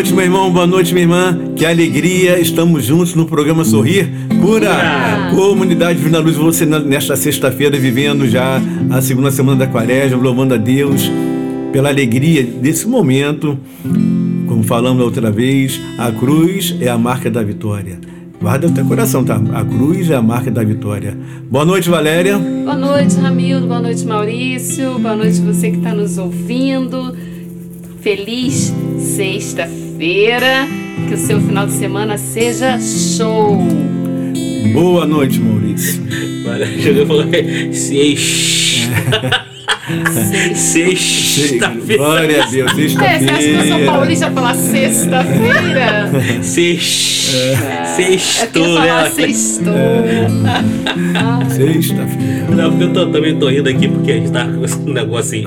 Noite, 0.00 0.14
meu 0.14 0.24
irmão, 0.24 0.50
boa 0.50 0.66
noite, 0.66 0.94
minha 0.94 1.04
irmã. 1.04 1.38
Que 1.54 1.66
alegria, 1.66 2.40
estamos 2.40 2.86
juntos 2.86 3.14
no 3.14 3.26
programa 3.26 3.66
Sorrir 3.66 4.08
Cura. 4.40 5.30
Comunidade 5.34 5.98
Divina 5.98 6.18
Luz, 6.20 6.36
você 6.36 6.64
nesta 6.64 7.14
sexta-feira 7.16 7.78
vivendo 7.78 8.26
já 8.26 8.62
a 8.88 9.02
segunda 9.02 9.30
semana 9.30 9.58
da 9.58 9.66
quaresma, 9.66 10.16
louvando 10.16 10.54
a 10.54 10.56
Deus 10.56 11.02
pela 11.70 11.90
alegria 11.90 12.42
desse 12.42 12.88
momento. 12.88 13.58
Como 14.48 14.62
falamos 14.62 15.04
outra 15.04 15.30
vez, 15.30 15.78
a 15.98 16.10
cruz 16.10 16.74
é 16.80 16.88
a 16.88 16.96
marca 16.96 17.30
da 17.30 17.42
vitória. 17.42 17.98
Guarda 18.40 18.68
o 18.68 18.70
teu 18.70 18.86
coração, 18.86 19.22
tá? 19.22 19.38
A 19.52 19.62
cruz 19.62 20.08
é 20.10 20.14
a 20.14 20.22
marca 20.22 20.50
da 20.50 20.64
vitória. 20.64 21.14
Boa 21.50 21.66
noite, 21.66 21.90
Valéria. 21.90 22.38
Boa 22.38 22.74
noite, 22.74 23.16
Ramildo. 23.16 23.66
Boa 23.66 23.82
noite, 23.82 24.02
Maurício. 24.06 24.98
Boa 24.98 25.14
noite, 25.14 25.40
você 25.42 25.70
que 25.70 25.76
está 25.76 25.92
nos 25.92 26.16
ouvindo. 26.16 27.14
Feliz 28.00 28.72
sexta-feira. 28.98 29.89
Que 30.00 31.12
o 31.12 31.16
seu 31.18 31.38
final 31.42 31.66
de 31.66 31.74
semana 31.74 32.16
seja 32.16 32.78
show. 32.80 33.58
Boa 34.72 35.04
noite, 35.04 35.38
Maurício. 35.38 36.02
Sexta. 37.70 38.88
Sexta-feira. 40.54 42.02
Glória 42.02 42.42
a 42.42 42.46
Deus, 42.46 42.72
É, 42.72 42.74
você 42.74 42.96
acha 42.96 42.96
que 42.96 43.04
eu 43.04 43.26
sou 43.26 43.36
sexta-feira. 43.42 43.92
paulista 43.92 44.30
falar 44.30 44.54
sexta-feira? 44.54 46.10
Sexta. 46.42 47.30
Eu 47.36 47.86
Sextou, 47.96 48.64
falar 48.76 49.02
né? 49.04 49.10
sextou. 49.10 49.74
Sexta-feira. 51.50 52.46
Não, 52.56 52.70
porque 52.70 52.84
eu 52.84 52.92
tô- 52.94 53.06
também 53.08 53.36
tô 53.36 53.48
rindo 53.50 53.68
aqui 53.68 53.86
porque 53.88 54.12
a 54.12 54.14
gente 54.16 54.30
tava 54.30 54.50
conversando 54.52 54.90
um 54.90 54.94
negócio 54.94 55.38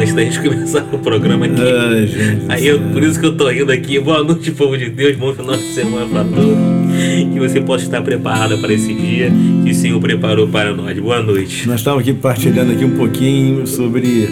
antes 0.00 0.14
da 0.14 0.24
gente 0.24 0.40
começar 0.48 0.86
o 0.92 0.98
programa 0.98 1.46
aqui. 1.46 1.60
Ai, 1.60 2.06
gente. 2.06 2.44
Aí 2.48 2.66
eu, 2.66 2.80
por 2.80 3.02
isso 3.02 3.20
que 3.20 3.26
eu 3.26 3.36
tô 3.36 3.48
rindo 3.48 3.70
aqui. 3.70 3.98
Boa 3.98 4.24
noite, 4.24 4.50
povo 4.52 4.76
de 4.76 4.88
Deus. 4.88 5.16
Bom 5.16 5.34
final 5.34 5.56
de 5.56 5.74
semana 5.74 6.06
pra 6.06 6.24
todos. 6.24 7.30
Que 7.32 7.38
você 7.38 7.60
possa 7.60 7.84
estar 7.84 8.02
preparado 8.02 8.58
para 8.58 8.72
esse 8.72 8.92
dia 8.92 9.30
que 9.64 9.70
o 9.70 9.74
Senhor 9.74 10.00
preparou 10.00 10.48
para 10.48 10.74
nós. 10.74 10.98
Boa 10.98 11.22
noite. 11.22 11.68
Nós 11.68 11.80
estávamos 11.80 12.08
aqui 12.08 12.18
partilhando 12.18 12.72
aqui 12.72 12.84
um 12.84 12.96
pouquinho 12.96 13.66
sobre 13.66 14.28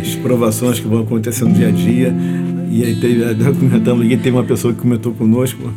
as 0.00 0.14
provações 0.16 0.80
que 0.80 0.86
vão 0.86 1.00
acontecer 1.00 1.44
no 1.44 1.52
dia 1.52 1.68
a 1.68 1.70
dia. 1.70 2.14
E 2.70 2.84
aí 2.84 2.94
teve, 2.94 3.52
comentamos 3.54 4.06
aqui, 4.06 4.16
teve 4.16 4.30
uma 4.30 4.44
pessoa 4.44 4.72
que 4.72 4.80
comentou 4.80 5.12
conosco, 5.12 5.72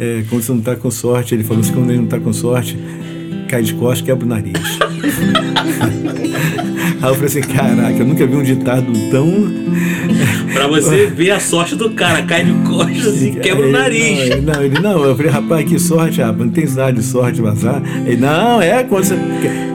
é, 0.00 0.24
quando 0.30 0.42
você 0.42 0.52
não 0.52 0.60
está 0.60 0.74
com 0.74 0.90
sorte, 0.90 1.34
ele 1.34 1.44
falou 1.44 1.60
assim, 1.60 1.74
quando 1.74 1.90
ele 1.90 1.98
não 1.98 2.06
está 2.06 2.18
com 2.18 2.32
sorte, 2.32 2.78
cai 3.48 3.62
de 3.62 3.74
costas, 3.74 4.00
quebra 4.00 4.24
o 4.24 4.28
nariz. 4.28 4.54
Aí 7.00 7.08
eu 7.08 7.14
falei 7.14 7.26
assim, 7.26 7.40
caraca, 7.40 7.98
eu 7.98 8.06
nunca 8.06 8.26
vi 8.26 8.36
um 8.36 8.42
ditado 8.42 8.92
tão... 9.10 9.28
Pra 10.52 10.66
você 10.66 11.06
ver 11.06 11.30
a 11.30 11.40
sorte 11.40 11.76
do 11.76 11.90
cara, 11.90 12.22
cai 12.22 12.44
de 12.44 12.52
costas 12.68 13.22
e 13.22 13.32
quebra 13.32 13.68
o 13.68 13.70
nariz. 13.70 14.18
Não, 14.18 14.24
ele, 14.24 14.40
não, 14.40 14.62
ele 14.62 14.80
não. 14.80 15.04
Eu 15.04 15.16
falei, 15.16 15.30
rapaz, 15.30 15.68
que 15.68 15.78
sorte, 15.78 16.20
rapaz, 16.20 16.38
não 16.38 16.48
tem 16.48 16.66
nada 16.66 16.92
de 16.92 17.02
sorte 17.02 17.40
vazar. 17.40 17.82
Ele, 18.06 18.16
não, 18.16 18.60
é 18.60 18.82
quando 18.82 19.04
você. 19.04 19.14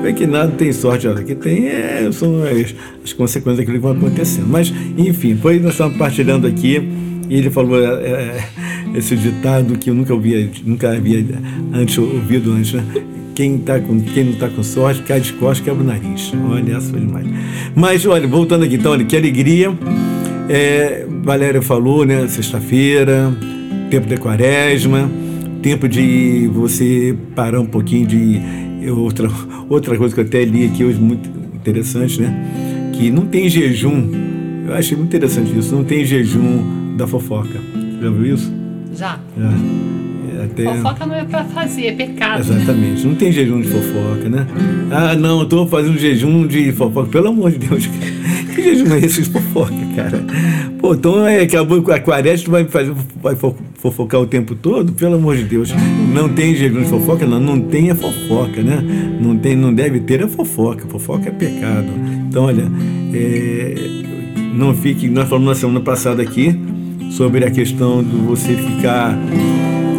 É 0.04 0.12
que 0.12 0.28
nada 0.28 0.52
tem 0.52 0.74
sorte, 0.74 1.08
olha, 1.08 1.24
que 1.24 1.36
tem 1.36 1.68
é, 1.68 2.10
são 2.12 2.44
as, 2.44 2.76
as 3.04 3.14
consequências 3.14 3.60
daquilo 3.60 3.78
que 3.78 3.84
vão 3.84 3.94
acontecendo. 3.94 4.48
Mas, 4.48 4.74
enfim, 4.98 5.38
foi 5.38 5.60
nós 5.60 5.72
estávamos 5.72 5.98
partilhando 5.98 6.48
aqui 6.48 6.82
e 7.30 7.38
ele 7.38 7.50
falou 7.50 7.80
é, 7.82 8.04
é, 8.04 8.44
esse 8.96 9.16
ditado 9.16 9.78
que 9.78 9.90
eu 9.90 9.94
nunca 9.94 10.14
ouvia, 10.14 10.50
nunca 10.66 10.92
havia 10.92 11.26
antes 11.74 11.98
ouvido 11.98 12.52
antes, 12.52 12.74
né? 12.74 12.84
Quem, 13.36 13.58
tá 13.58 13.80
com, 13.80 14.00
quem 14.00 14.26
não 14.26 14.34
está 14.34 14.48
com 14.48 14.62
sorte, 14.62 15.02
cai 15.04 15.20
de 15.20 15.34
costas, 15.34 15.66
quebra 15.66 15.84
o 15.84 15.86
nariz. 15.86 16.32
Olha, 16.50 16.78
essa 16.78 16.92
foi 16.92 17.00
demais. 17.00 17.26
Mas, 17.76 18.06
olha, 18.06 18.28
voltando 18.28 18.64
aqui, 18.64 18.76
então, 18.76 18.92
olha, 18.92 19.04
que 19.04 19.16
alegria. 19.16 19.76
É, 20.50 21.06
Valéria 21.24 21.62
falou, 21.62 22.06
né? 22.06 22.28
Sexta-feira, 22.28 23.36
tempo 23.90 24.08
de 24.08 24.18
quaresma, 24.18 25.10
tempo 25.62 25.88
de 25.88 26.50
você 26.54 27.16
parar 27.36 27.60
um 27.60 27.66
pouquinho 27.66 28.06
de. 28.06 28.42
Outra, 28.92 29.30
outra 29.70 29.98
coisa 29.98 30.14
que 30.14 30.20
eu 30.20 30.26
até 30.26 30.44
li 30.44 30.66
aqui 30.66 30.84
hoje, 30.84 31.00
muito 31.00 31.30
interessante, 31.56 32.22
né? 32.22 32.92
Que 32.94 33.10
não 33.10 33.26
tem 33.26 33.50
jejum. 33.50 34.12
Eu 34.68 34.74
achei 34.74 34.98
muito 34.98 35.16
interessante 35.16 35.58
isso. 35.58 35.74
Não 35.74 35.84
tem 35.84 36.06
jejum 36.06 36.96
da 36.98 37.08
fofoca. 37.08 37.60
Já 38.02 38.10
viu 38.10 38.36
isso? 38.36 38.54
Já. 38.94 39.20
Já. 39.38 39.50
É, 39.50 40.03
Até... 40.46 40.64
Fofoca 40.76 41.06
não 41.06 41.16
é 41.16 41.24
pra 41.26 41.44
fazer, 41.46 41.88
é 41.88 41.92
pecado. 41.94 42.40
Exatamente. 42.42 43.06
Não 43.06 43.16
tem 43.16 43.32
jejum 43.32 43.62
de 43.62 43.68
fofoca, 43.68 44.30
né? 44.30 44.46
Ah, 44.92 45.16
não, 45.16 45.40
eu 45.42 45.46
tô 45.46 45.66
fazendo 45.68 45.98
jejum 45.98 46.46
de 46.48 46.72
fofoca. 46.72 47.10
Pelo 47.10 47.30
amor 47.30 47.52
de 47.52 47.60
Deus. 47.68 47.90
Que 48.54 48.62
jejum 48.62 48.94
é 48.94 49.00
esse 49.00 49.24
de 49.24 49.30
fofoca, 49.32 49.74
cara? 49.96 50.24
Pô, 50.80 50.94
então 50.94 51.26
é, 51.26 51.44
com 51.48 51.92
a 51.92 52.00
quaresma, 52.00 52.46
tu 52.46 52.52
vai, 52.52 52.66
fazer, 52.66 52.94
vai 53.20 53.36
fo- 53.36 53.56
fofocar 53.74 54.22
o 54.22 54.28
tempo 54.28 54.54
todo? 54.54 54.92
Pelo 54.94 55.16
amor 55.16 55.36
de 55.36 55.44
Deus. 55.44 55.74
Não 56.14 56.30
tem 56.30 56.56
jejum 56.56 56.84
de 56.84 56.88
fofoca? 56.88 57.26
Não, 57.26 57.40
não 57.40 57.60
tem 57.60 57.90
a 57.90 57.96
fofoca, 57.96 58.62
né? 58.62 58.80
Não, 59.20 59.36
tem, 59.40 59.56
não 59.56 59.74
deve 59.74 60.02
ter 60.02 60.22
a 60.24 60.28
fofoca. 60.28 60.86
Fofoca 60.88 61.30
é 61.30 61.32
pecado. 61.32 61.88
Então, 62.30 62.44
olha, 62.44 62.72
é, 63.12 63.74
não 64.54 64.76
fique. 64.76 65.08
Nós 65.08 65.28
falamos 65.28 65.50
na 65.50 65.56
semana 65.56 65.80
passada 65.82 66.22
aqui 66.22 66.56
sobre 67.10 67.44
a 67.46 67.50
questão 67.50 68.04
de 68.04 68.16
você 68.18 68.54
ficar 68.54 69.18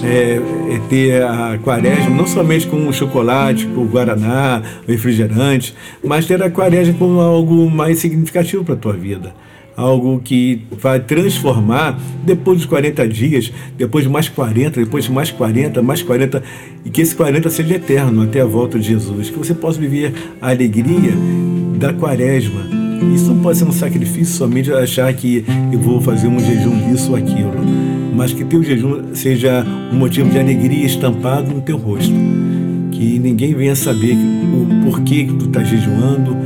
é, 0.04 0.41
é 0.75 0.78
ter 0.88 1.22
a 1.22 1.59
quaresma 1.62 2.10
não 2.10 2.26
somente 2.26 2.66
com 2.66 2.88
o 2.88 2.92
chocolate, 2.92 3.66
com 3.66 3.82
o 3.82 3.87
guaraná, 3.87 4.62
o 4.87 4.91
refrigerante, 4.91 5.75
mas 6.03 6.26
ter 6.26 6.42
a 6.42 6.50
quaresma 6.50 6.94
como 6.94 7.20
algo 7.20 7.70
mais 7.70 7.98
significativo 7.98 8.65
para 8.65 8.75
a 8.75 8.78
tua 8.78 8.92
vida. 8.92 9.34
Algo 9.76 10.20
que 10.22 10.62
vai 10.70 11.00
transformar 11.00 11.98
depois 12.22 12.59
dos 12.59 12.66
40 12.66 13.09
dias, 13.09 13.53
depois 13.76 14.04
de 14.04 14.10
mais 14.10 14.28
40, 14.28 14.81
depois 14.84 15.04
de 15.04 15.10
mais 15.10 15.32
40, 15.32 15.82
mais 15.82 16.00
40, 16.00 16.42
e 16.84 16.91
que 16.91 17.00
esse 17.00 17.15
40 17.15 17.50
seja 17.50 17.75
eterno 17.75 18.22
até 18.22 18.41
a 18.41 18.44
volta 18.44 18.78
de 18.78 18.86
Jesus. 18.86 19.31
Que 19.31 19.38
você 19.38 19.53
possa 19.53 19.81
viver 19.81 20.15
a 20.41 20.50
alegria 20.50 21.12
da 21.76 21.92
quaresma. 21.92 22.60
Isso 23.12 23.34
não 23.34 23.42
pode 23.42 23.59
ser 23.59 23.65
um 23.65 23.72
sacrifício 23.72 24.36
somente 24.36 24.72
achar 24.72 25.12
que 25.12 25.44
eu 25.72 25.78
vou 25.81 26.00
fazer 26.00 26.28
um 26.28 26.38
jejum 26.38 26.92
disso 26.92 27.10
ou 27.10 27.16
aquilo 27.16 27.94
mas 28.15 28.33
que 28.33 28.45
teu 28.45 28.63
jejum 28.63 29.15
seja 29.15 29.65
um 29.93 29.97
motivo 29.97 30.31
de 30.31 30.39
alegria 30.39 30.85
estampado 30.87 31.53
no 31.53 31.61
teu 31.61 31.77
rosto. 31.77 32.13
Que 32.91 33.19
ninguém 33.19 33.55
venha 33.55 33.75
saber 33.75 34.17
o 34.17 34.85
porquê 34.85 35.25
que 35.25 35.35
tu 35.35 35.47
está 35.47 35.63
jejuando, 35.65 36.37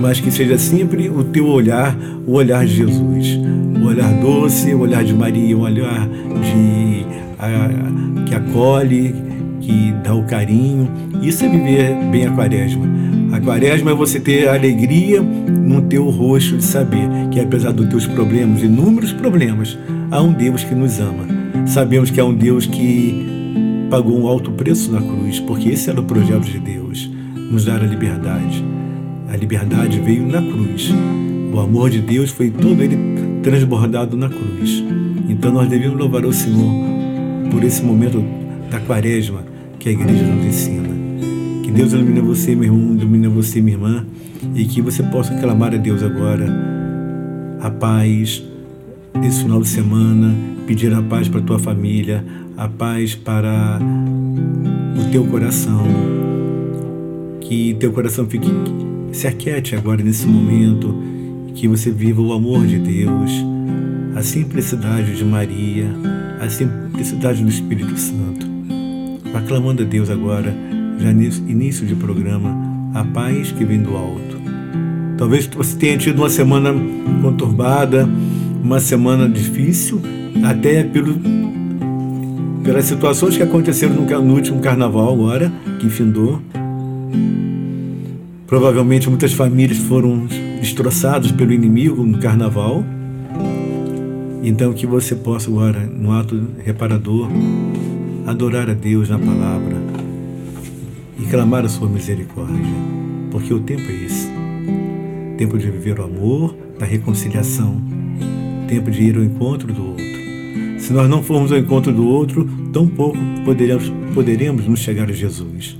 mas 0.00 0.20
que 0.20 0.30
seja 0.30 0.56
sempre 0.58 1.08
o 1.08 1.22
teu 1.24 1.46
olhar, 1.46 1.96
o 2.26 2.32
olhar 2.32 2.64
de 2.66 2.76
Jesus. 2.76 3.38
O 3.80 3.86
olhar 3.86 4.12
doce, 4.14 4.72
o 4.74 4.80
olhar 4.80 5.04
de 5.04 5.12
Maria, 5.14 5.56
o 5.56 5.60
olhar 5.60 6.08
de, 6.08 7.04
a- 7.38 8.24
que 8.26 8.34
acolhe, 8.34 9.14
que 9.60 9.92
dá 10.02 10.14
o 10.14 10.24
carinho. 10.24 10.88
Isso 11.22 11.44
é 11.44 11.48
viver 11.48 11.94
bem 12.10 12.26
a 12.26 12.30
quaresma. 12.30 12.84
A 13.32 13.40
quaresma 13.40 13.90
é 13.90 13.94
você 13.94 14.18
ter 14.18 14.48
alegria 14.48 15.20
no 15.22 15.82
teu 15.82 16.08
rosto 16.08 16.56
de 16.56 16.64
saber 16.64 17.06
que 17.30 17.38
apesar 17.40 17.72
dos 17.72 17.86
teus 17.88 18.06
problemas, 18.06 18.62
inúmeros 18.62 19.12
problemas, 19.12 19.76
há 20.10 20.22
um 20.22 20.32
Deus 20.32 20.64
que 20.64 20.74
nos 20.74 20.98
ama. 21.00 21.26
Sabemos 21.66 22.10
que 22.10 22.20
há 22.20 22.24
um 22.24 22.34
Deus 22.34 22.66
que 22.66 23.26
pagou 23.90 24.20
um 24.20 24.26
alto 24.26 24.50
preço 24.52 24.90
na 24.90 25.00
cruz, 25.00 25.40
porque 25.40 25.70
esse 25.70 25.90
era 25.90 26.00
o 26.00 26.04
projeto 26.04 26.44
de 26.44 26.58
Deus, 26.58 27.10
nos 27.50 27.64
dar 27.64 27.82
a 27.82 27.86
liberdade. 27.86 28.64
A 29.28 29.36
liberdade 29.36 30.00
veio 30.00 30.26
na 30.26 30.40
cruz. 30.40 30.90
O 31.52 31.60
amor 31.60 31.90
de 31.90 32.00
Deus 32.00 32.30
foi 32.30 32.50
todo 32.50 32.82
ele 32.82 32.96
transbordado 33.42 34.16
na 34.16 34.28
cruz. 34.28 34.82
Então 35.28 35.52
nós 35.52 35.68
devemos 35.68 35.98
louvar 35.98 36.24
ao 36.24 36.32
Senhor 36.32 36.72
por 37.50 37.62
esse 37.64 37.82
momento 37.82 38.22
da 38.70 38.80
quaresma 38.80 39.42
que 39.78 39.88
a 39.88 39.92
igreja 39.92 40.24
nos 40.24 40.44
ensina. 40.44 40.88
Que 41.62 41.70
Deus 41.70 41.92
ilumine 41.92 42.20
você, 42.20 42.54
meu 42.54 42.64
irmão, 42.64 42.94
ilumine 42.94 43.28
você, 43.28 43.60
minha 43.60 43.76
irmã, 43.76 44.06
e 44.54 44.64
que 44.64 44.80
você 44.80 45.02
possa 45.02 45.34
clamar 45.34 45.74
a 45.74 45.76
Deus 45.76 46.02
agora 46.02 46.46
a 47.60 47.70
paz 47.70 48.42
desse 49.20 49.42
final 49.42 49.60
de 49.60 49.68
semana, 49.68 50.34
pedir 50.66 50.92
a 50.94 51.02
paz 51.02 51.28
para 51.28 51.40
a 51.40 51.42
tua 51.42 51.58
família, 51.58 52.24
a 52.56 52.68
paz 52.68 53.14
para 53.14 53.78
o 54.96 55.10
teu 55.10 55.24
coração. 55.24 55.86
Que 57.40 57.74
teu 57.80 57.92
coração 57.92 58.26
fique 58.26 58.48
se 59.12 59.26
aquiete 59.26 59.74
agora 59.74 60.02
nesse 60.02 60.26
momento, 60.26 60.94
que 61.54 61.66
você 61.66 61.90
viva 61.90 62.20
o 62.20 62.32
amor 62.32 62.66
de 62.66 62.78
Deus, 62.78 63.32
a 64.14 64.22
simplicidade 64.22 65.16
de 65.16 65.24
Maria, 65.24 65.86
a 66.40 66.48
simplicidade 66.48 67.42
do 67.42 67.48
Espírito 67.48 67.98
Santo. 67.98 68.46
Aclamando 69.34 69.82
a 69.82 69.86
Deus 69.86 70.10
agora, 70.10 70.54
já 70.98 71.12
nesse 71.12 71.40
início 71.42 71.86
de 71.86 71.94
programa, 71.94 72.56
a 72.94 73.04
paz 73.04 73.52
que 73.52 73.64
vem 73.64 73.80
do 73.80 73.96
alto. 73.96 74.38
Talvez 75.16 75.46
você 75.46 75.76
tenha 75.76 75.98
tido 75.98 76.18
uma 76.18 76.30
semana 76.30 76.72
conturbada, 77.22 78.08
uma 78.62 78.80
semana 78.80 79.28
difícil, 79.28 80.00
até 80.44 80.82
pelo, 80.84 81.16
pelas 82.64 82.84
situações 82.84 83.36
que 83.36 83.42
aconteceram 83.42 83.94
no, 83.94 84.22
no 84.22 84.34
último 84.34 84.60
carnaval 84.60 85.12
agora, 85.12 85.52
que 85.78 85.88
findou. 85.88 86.40
Provavelmente 88.46 89.08
muitas 89.08 89.32
famílias 89.32 89.78
foram 89.78 90.26
destroçadas 90.60 91.30
pelo 91.30 91.52
inimigo 91.52 92.02
no 92.02 92.18
carnaval. 92.18 92.84
Então 94.42 94.72
que 94.72 94.86
você 94.86 95.14
possa 95.14 95.50
agora, 95.50 95.80
no 95.80 96.12
ato 96.12 96.48
reparador, 96.64 97.28
adorar 98.26 98.70
a 98.70 98.74
Deus 98.74 99.08
na 99.08 99.18
palavra 99.18 99.76
e 101.18 101.24
clamar 101.26 101.64
a 101.64 101.68
sua 101.68 101.88
misericórdia, 101.88 102.56
porque 103.30 103.52
o 103.52 103.60
tempo 103.60 103.82
é 103.82 104.04
esse. 104.04 104.30
Tempo 105.36 105.58
de 105.58 105.70
viver 105.70 105.98
o 106.00 106.04
amor, 106.04 106.56
da 106.78 106.86
reconciliação, 106.86 107.80
tempo 108.68 108.90
de 108.90 109.02
ir 109.02 109.16
ao 109.16 109.24
encontro 109.24 109.72
do 109.72 109.88
outro. 109.88 110.04
Se 110.78 110.92
nós 110.92 111.08
não 111.08 111.22
formos 111.22 111.50
ao 111.50 111.58
encontro 111.58 111.92
do 111.92 112.06
outro, 112.06 112.48
tampouco 112.72 113.18
poderemos, 113.44 113.92
poderemos 114.14 114.66
nos 114.66 114.80
chegar 114.80 115.08
a 115.08 115.12
Jesus. 115.12 115.76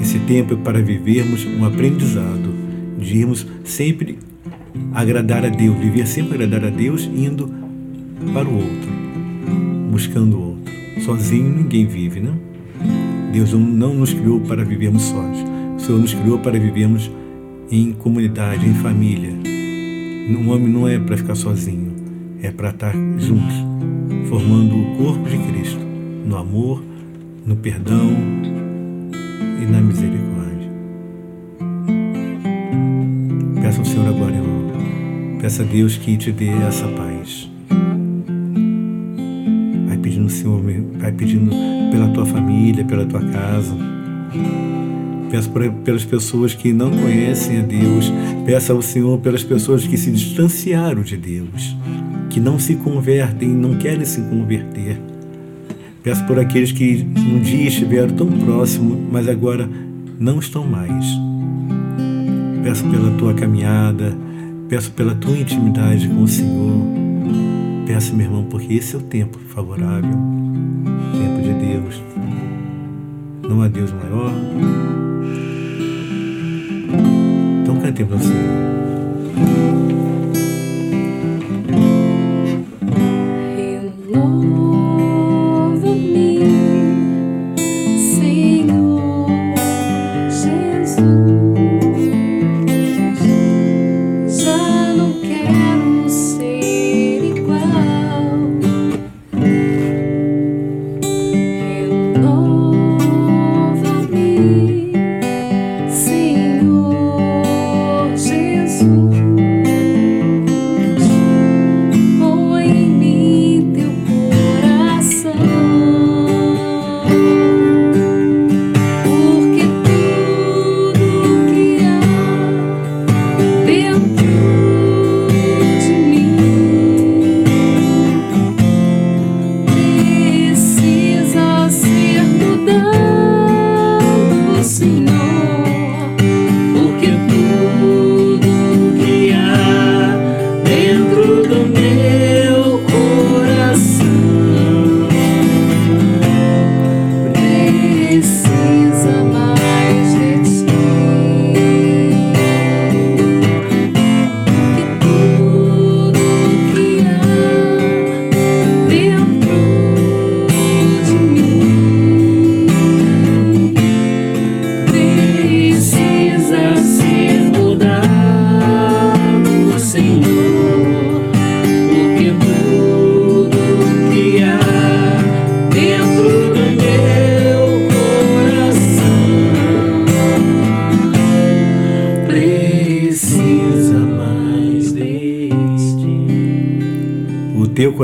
Esse 0.00 0.18
tempo 0.20 0.54
é 0.54 0.56
para 0.56 0.82
vivermos 0.82 1.44
um 1.44 1.64
aprendizado, 1.64 2.52
de 2.98 3.18
irmos 3.18 3.46
sempre 3.64 4.18
agradar 4.94 5.44
a 5.44 5.48
Deus, 5.48 5.76
viver 5.78 6.06
sempre 6.06 6.34
agradar 6.34 6.64
a 6.64 6.70
Deus, 6.70 7.04
indo 7.04 7.50
para 8.32 8.48
o 8.48 8.54
outro, 8.54 8.90
buscando 9.90 10.36
o 10.36 10.48
outro. 10.50 10.72
Sozinho 11.04 11.48
ninguém 11.48 11.86
vive, 11.86 12.20
não? 12.20 12.38
Deus 13.32 13.52
não 13.52 13.94
nos 13.94 14.12
criou 14.12 14.40
para 14.40 14.64
vivermos 14.64 15.02
sós. 15.02 15.36
O 15.76 15.80
Senhor 15.80 16.00
nos 16.00 16.14
criou 16.14 16.38
para 16.38 16.58
vivermos 16.58 17.10
em 17.70 17.92
comunidade, 17.92 18.66
em 18.66 18.74
família. 18.74 19.32
Um 20.28 20.50
homem 20.50 20.68
não 20.68 20.86
é 20.86 20.98
para 20.98 21.16
ficar 21.16 21.34
sozinho, 21.34 21.89
é 22.42 22.50
para 22.50 22.70
estar 22.70 22.94
juntos, 23.18 23.54
formando 24.28 24.76
o 24.76 24.96
corpo 24.96 25.28
de 25.28 25.38
Cristo, 25.38 25.80
no 26.24 26.36
amor, 26.36 26.82
no 27.44 27.56
perdão 27.56 28.10
e 29.60 29.66
na 29.66 29.80
misericórdia. 29.80 30.70
Peça 33.60 33.78
ao 33.78 33.84
Senhor 33.84 34.08
agora, 34.08 34.34
irmão. 34.34 35.38
Peça 35.40 35.62
a 35.62 35.66
Deus 35.66 35.96
que 35.96 36.16
te 36.16 36.32
dê 36.32 36.48
essa 36.48 36.86
paz. 36.88 37.50
Vai 39.86 39.98
pedindo, 39.98 40.28
Senhor, 40.28 40.62
vai 40.98 41.12
pedindo 41.12 41.50
pela 41.90 42.08
tua 42.08 42.26
família, 42.26 42.84
pela 42.84 43.04
tua 43.06 43.20
casa. 43.20 43.74
Peço 45.30 45.50
pelas 45.84 46.04
pessoas 46.04 46.54
que 46.54 46.72
não 46.72 46.90
conhecem 46.90 47.58
a 47.58 47.62
Deus. 47.62 48.12
Peça 48.44 48.72
ao 48.72 48.82
Senhor 48.82 49.18
pelas 49.18 49.44
pessoas 49.44 49.86
que 49.86 49.96
se 49.96 50.10
distanciaram 50.10 51.02
de 51.02 51.16
Deus, 51.16 51.76
que 52.30 52.40
não 52.40 52.58
se 52.58 52.76
convertem, 52.76 53.48
não 53.48 53.74
querem 53.76 54.04
se 54.04 54.22
converter. 54.22 54.98
Peço 56.02 56.24
por 56.24 56.38
aqueles 56.38 56.72
que 56.72 57.06
um 57.18 57.40
dia 57.40 57.68
estiveram 57.68 58.14
tão 58.14 58.26
próximos, 58.26 58.98
mas 59.12 59.28
agora 59.28 59.68
não 60.18 60.38
estão 60.38 60.64
mais. 60.64 61.04
Peço 62.62 62.88
pela 62.88 63.10
tua 63.18 63.34
caminhada, 63.34 64.16
peço 64.68 64.90
pela 64.92 65.14
tua 65.14 65.36
intimidade 65.36 66.08
com 66.08 66.22
o 66.22 66.28
Senhor. 66.28 66.80
Peço, 67.86 68.14
meu 68.14 68.26
irmão, 68.26 68.44
porque 68.44 68.72
esse 68.72 68.94
é 68.94 68.98
o 68.98 69.02
tempo 69.02 69.38
favorável 69.48 70.40
tempo 71.20 71.42
de 71.42 71.52
Deus. 71.52 72.02
Não 73.48 73.62
há 73.62 73.68
Deus 73.68 73.92
maior. 73.92 74.32
Então 77.62 77.76
cantemos 77.80 78.12
ao 78.14 78.20
Senhor. 78.20 79.89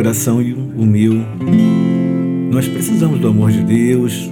Coração 0.06 0.40
e 0.40 0.52
o 0.52 0.86
meu. 0.86 1.14
Nós 2.52 2.68
precisamos 2.68 3.18
do 3.18 3.26
amor 3.26 3.50
de 3.50 3.60
Deus 3.64 4.30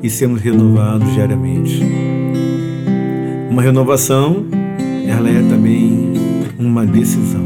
e 0.00 0.08
sermos 0.08 0.40
renovados 0.40 1.12
diariamente. 1.14 1.82
Uma 3.50 3.60
renovação, 3.60 4.46
ela 5.04 5.28
é 5.28 5.42
também 5.50 6.12
uma 6.56 6.86
decisão. 6.86 7.44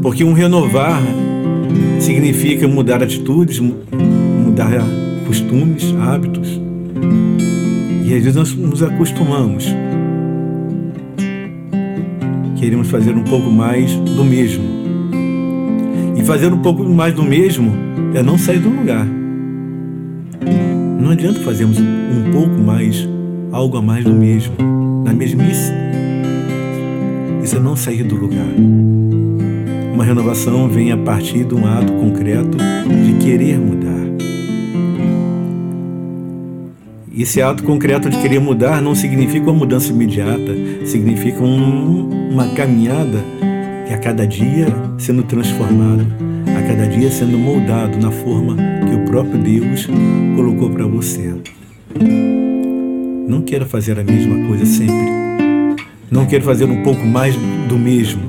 Porque 0.00 0.22
um 0.22 0.32
renovar 0.32 1.02
significa 1.98 2.68
mudar 2.68 3.02
atitudes, 3.02 3.58
mudar 3.58 4.70
costumes, 5.26 5.92
hábitos. 6.00 6.60
E 8.04 8.14
às 8.14 8.22
vezes 8.22 8.36
nós 8.36 8.54
nos 8.54 8.80
acostumamos. 8.80 9.66
Queremos 12.60 12.88
fazer 12.88 13.16
um 13.16 13.24
pouco 13.24 13.50
mais 13.50 13.92
do 13.96 14.24
mesmo. 14.24 14.81
E 16.22 16.24
fazer 16.24 16.52
um 16.52 16.58
pouco 16.58 16.84
mais 16.84 17.12
do 17.12 17.24
mesmo 17.24 17.72
é 18.14 18.22
não 18.22 18.38
sair 18.38 18.60
do 18.60 18.68
lugar. 18.68 19.04
Não 21.00 21.10
adianta 21.10 21.40
fazermos 21.40 21.80
um 21.80 22.30
pouco 22.30 22.56
mais, 22.60 23.08
algo 23.50 23.76
a 23.76 23.82
mais 23.82 24.04
do 24.04 24.12
mesmo, 24.12 24.54
na 25.04 25.12
mesmice. 25.12 25.72
Isso 27.42 27.56
é 27.56 27.58
não 27.58 27.74
sair 27.74 28.04
do 28.04 28.14
lugar. 28.14 28.46
Uma 29.92 30.04
renovação 30.04 30.68
vem 30.68 30.92
a 30.92 30.96
partir 30.96 31.42
de 31.42 31.56
um 31.56 31.66
ato 31.66 31.92
concreto 31.94 32.56
de 32.56 33.14
querer 33.14 33.58
mudar. 33.58 34.06
Esse 37.18 37.42
ato 37.42 37.64
concreto 37.64 38.08
de 38.08 38.18
querer 38.18 38.38
mudar 38.38 38.80
não 38.80 38.94
significa 38.94 39.50
uma 39.50 39.58
mudança 39.58 39.90
imediata, 39.90 40.54
significa 40.84 41.42
um, 41.42 42.30
uma 42.30 42.54
caminhada 42.54 43.18
que 43.92 43.94
a 43.94 43.98
cada 43.98 44.26
dia 44.26 44.66
sendo 44.96 45.22
transformado, 45.22 46.06
a 46.58 46.62
cada 46.66 46.86
dia 46.86 47.10
sendo 47.10 47.36
moldado 47.38 47.98
na 47.98 48.10
forma 48.10 48.56
que 48.88 48.94
o 48.94 49.04
próprio 49.04 49.38
Deus 49.38 49.86
colocou 50.34 50.70
para 50.70 50.86
você. 50.86 51.34
Não 53.28 53.42
queira 53.42 53.66
fazer 53.66 53.98
a 53.98 54.04
mesma 54.04 54.46
coisa 54.46 54.64
sempre. 54.64 55.12
Não 56.10 56.24
queira 56.24 56.42
fazer 56.42 56.64
um 56.64 56.82
pouco 56.82 57.04
mais 57.04 57.36
do 57.68 57.78
mesmo. 57.78 58.22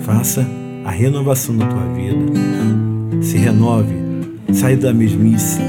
Faça 0.00 0.44
a 0.84 0.90
renovação 0.90 1.56
da 1.56 1.66
tua 1.66 1.84
vida. 1.94 3.22
Se 3.22 3.36
renove. 3.36 4.08
Sai 4.52 4.76
da 4.76 4.94
mesmice 4.94 5.60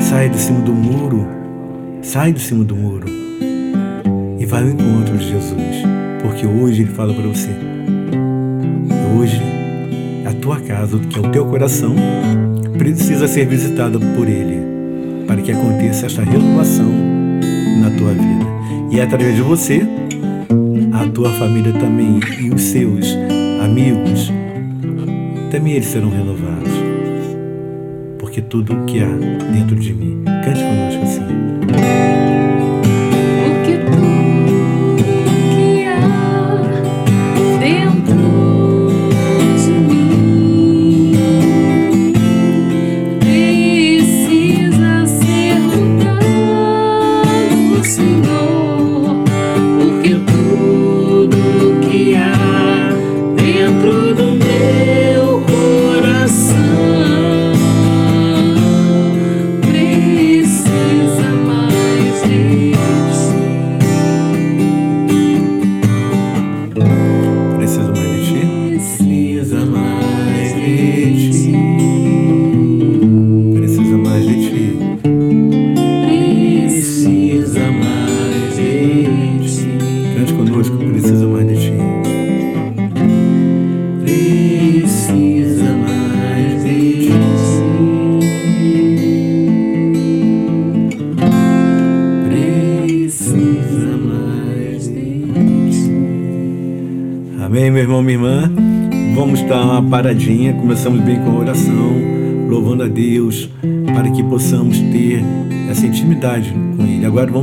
Sai 0.00 0.30
de 0.30 0.38
cima 0.38 0.60
do 0.62 0.72
muro, 0.72 1.28
sai 2.02 2.32
de 2.32 2.40
cima 2.40 2.64
do 2.64 2.74
muro 2.74 3.06
e 4.38 4.46
vai 4.46 4.62
ao 4.62 4.70
encontro 4.70 5.16
de 5.18 5.28
Jesus, 5.28 5.84
porque 6.22 6.46
hoje 6.46 6.82
Ele 6.82 6.90
fala 6.90 7.12
para 7.12 7.26
você. 7.26 7.50
Hoje 9.18 9.40
a 10.26 10.32
tua 10.34 10.60
casa, 10.60 10.98
que 10.98 11.18
é 11.18 11.22
o 11.22 11.30
teu 11.30 11.46
coração, 11.46 11.94
precisa 12.78 13.26
ser 13.26 13.46
visitada 13.46 13.98
por 13.98 14.28
Ele, 14.28 14.60
para 15.26 15.40
que 15.40 15.52
aconteça 15.52 16.06
esta 16.06 16.22
renovação 16.22 16.90
na 17.80 17.90
tua 17.96 18.12
vida. 18.12 18.46
E 18.90 19.00
através 19.00 19.36
de 19.36 19.42
você, 19.42 19.82
a 20.92 21.06
tua 21.08 21.30
família 21.30 21.72
também 21.72 22.20
e 22.40 22.50
os 22.50 22.62
seus 22.62 23.16
amigos, 23.62 24.32
também 25.50 25.74
eles 25.74 25.86
serão 25.86 26.10
renovados 26.10 26.90
porque 28.30 28.42
tudo 28.42 28.74
o 28.74 28.86
que 28.86 29.02
há 29.02 29.08
dentro 29.52 29.74
de 29.74 29.92
mim. 29.92 30.22
Cante 30.44 30.60
conosco 30.62 30.89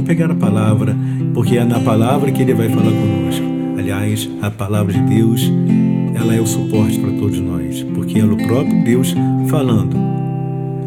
pegar 0.08 0.32
a 0.32 0.36
palavra, 0.36 0.96
porque 1.34 1.58
é 1.58 1.66
na 1.66 1.82
palavra 1.82 2.32
que 2.32 2.42
Ele 2.42 2.54
vai 2.54 2.70
falar 2.70 2.92
conosco. 2.92 3.44
Aliás, 3.78 4.30
a 4.42 4.50
palavra 4.50 4.94
de 4.94 5.02
Deus, 5.02 5.52
ela 6.16 6.34
é 6.34 6.40
o 6.40 6.48
suporte 6.48 6.98
para 6.98 7.12
todos 7.12 7.38
nós, 7.40 7.84
porque 7.94 8.18
é 8.18 8.24
o 8.24 8.38
próprio 8.38 8.84
Deus 8.86 9.14
falando. 9.50 9.98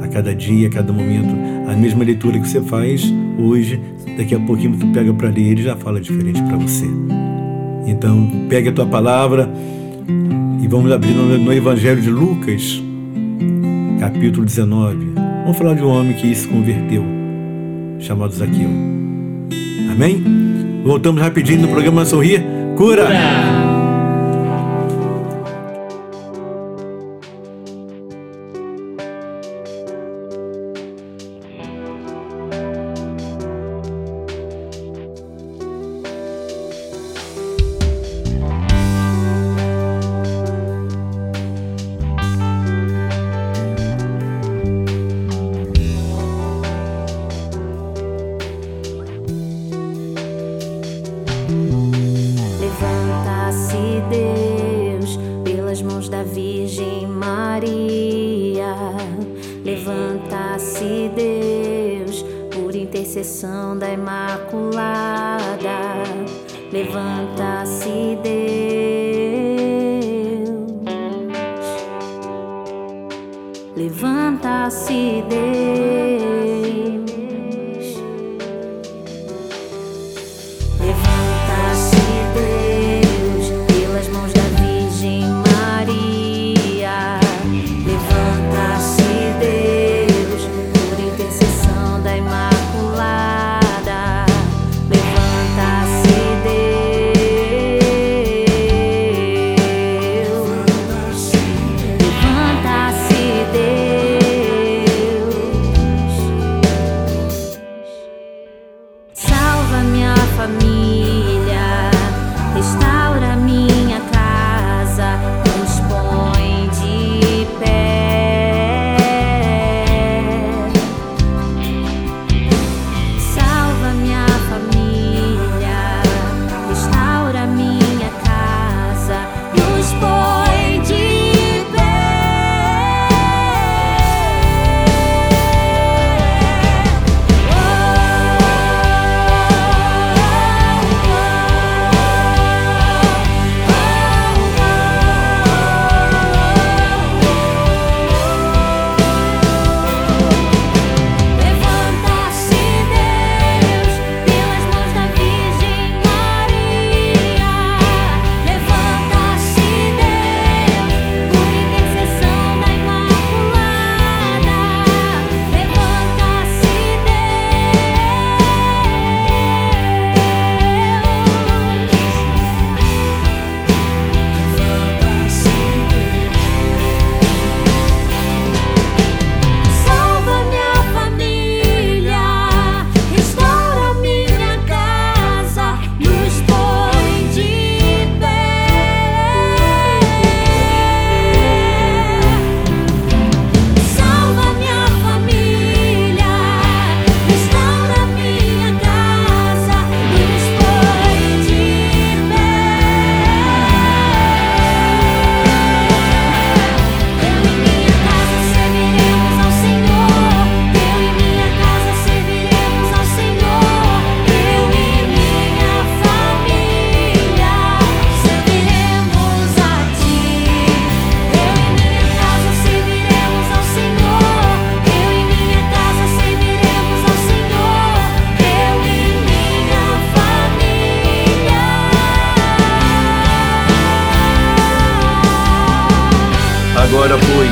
A 0.02 0.08
cada 0.08 0.34
dia, 0.34 0.68
a 0.68 0.70
cada 0.70 0.90
momento, 0.90 1.36
a 1.70 1.76
mesma 1.76 2.02
leitura 2.02 2.40
que 2.40 2.48
você 2.48 2.62
faz 2.62 3.12
hoje, 3.38 3.78
daqui 4.16 4.34
a 4.34 4.40
pouquinho 4.40 4.78
tu 4.78 4.86
pega 4.86 5.12
para 5.12 5.28
ler, 5.28 5.50
ele 5.50 5.62
já 5.62 5.76
fala 5.76 6.00
diferente 6.00 6.42
para 6.42 6.56
você. 6.56 6.86
Então, 7.86 8.26
pega 8.48 8.70
a 8.70 8.72
tua 8.72 8.86
palavra, 8.86 9.50
vamos 10.66 10.90
abrir 10.90 11.12
no, 11.12 11.36
no 11.36 11.52
Evangelho 11.52 12.00
de 12.00 12.10
Lucas, 12.10 12.82
capítulo 14.00 14.46
19. 14.46 15.12
Vamos 15.42 15.58
falar 15.58 15.74
de 15.74 15.82
um 15.82 15.88
homem 15.88 16.14
que 16.14 16.34
se 16.34 16.48
converteu, 16.48 17.04
chamado 17.98 18.32
Zaqueu. 18.32 18.99
Amém? 19.90 20.22
Voltamos 20.84 21.20
rapidinho 21.20 21.62
no 21.62 21.68
programa 21.68 22.04
Sorrir 22.04 22.42
Cura. 22.76 23.06
Cura. 23.06 23.69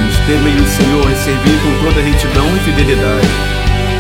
Pois, 0.09 0.17
temei 0.27 0.55
o 0.55 0.67
Senhor 0.67 1.11
e 1.11 1.17
servi 1.17 1.59
com 1.63 1.85
toda 1.85 2.01
retidão 2.01 2.47
e 2.57 2.61
fidelidade. 2.61 3.29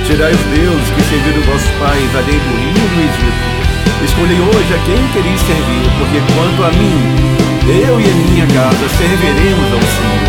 Tirai 0.06 0.32
os 0.32 0.40
deuses 0.40 0.90
que 0.90 1.02
serviram 1.02 1.42
vossos 1.42 1.70
pais 1.78 2.16
além 2.16 2.38
do 2.38 2.56
rio 2.56 2.88
do 2.88 3.00
Egito. 3.02 4.04
Escolhi 4.04 4.40
hoje 4.40 4.74
a 4.74 4.78
quem 4.86 5.06
quereis 5.08 5.40
servir, 5.40 5.84
porque 5.98 6.32
quanto 6.32 6.64
a 6.64 6.72
mim, 6.78 6.96
eu 7.84 8.00
e 8.00 8.04
a 8.04 8.14
minha 8.14 8.46
casa 8.46 8.88
serviremos 8.96 9.72
ao 9.74 9.82
Senhor. 9.82 10.27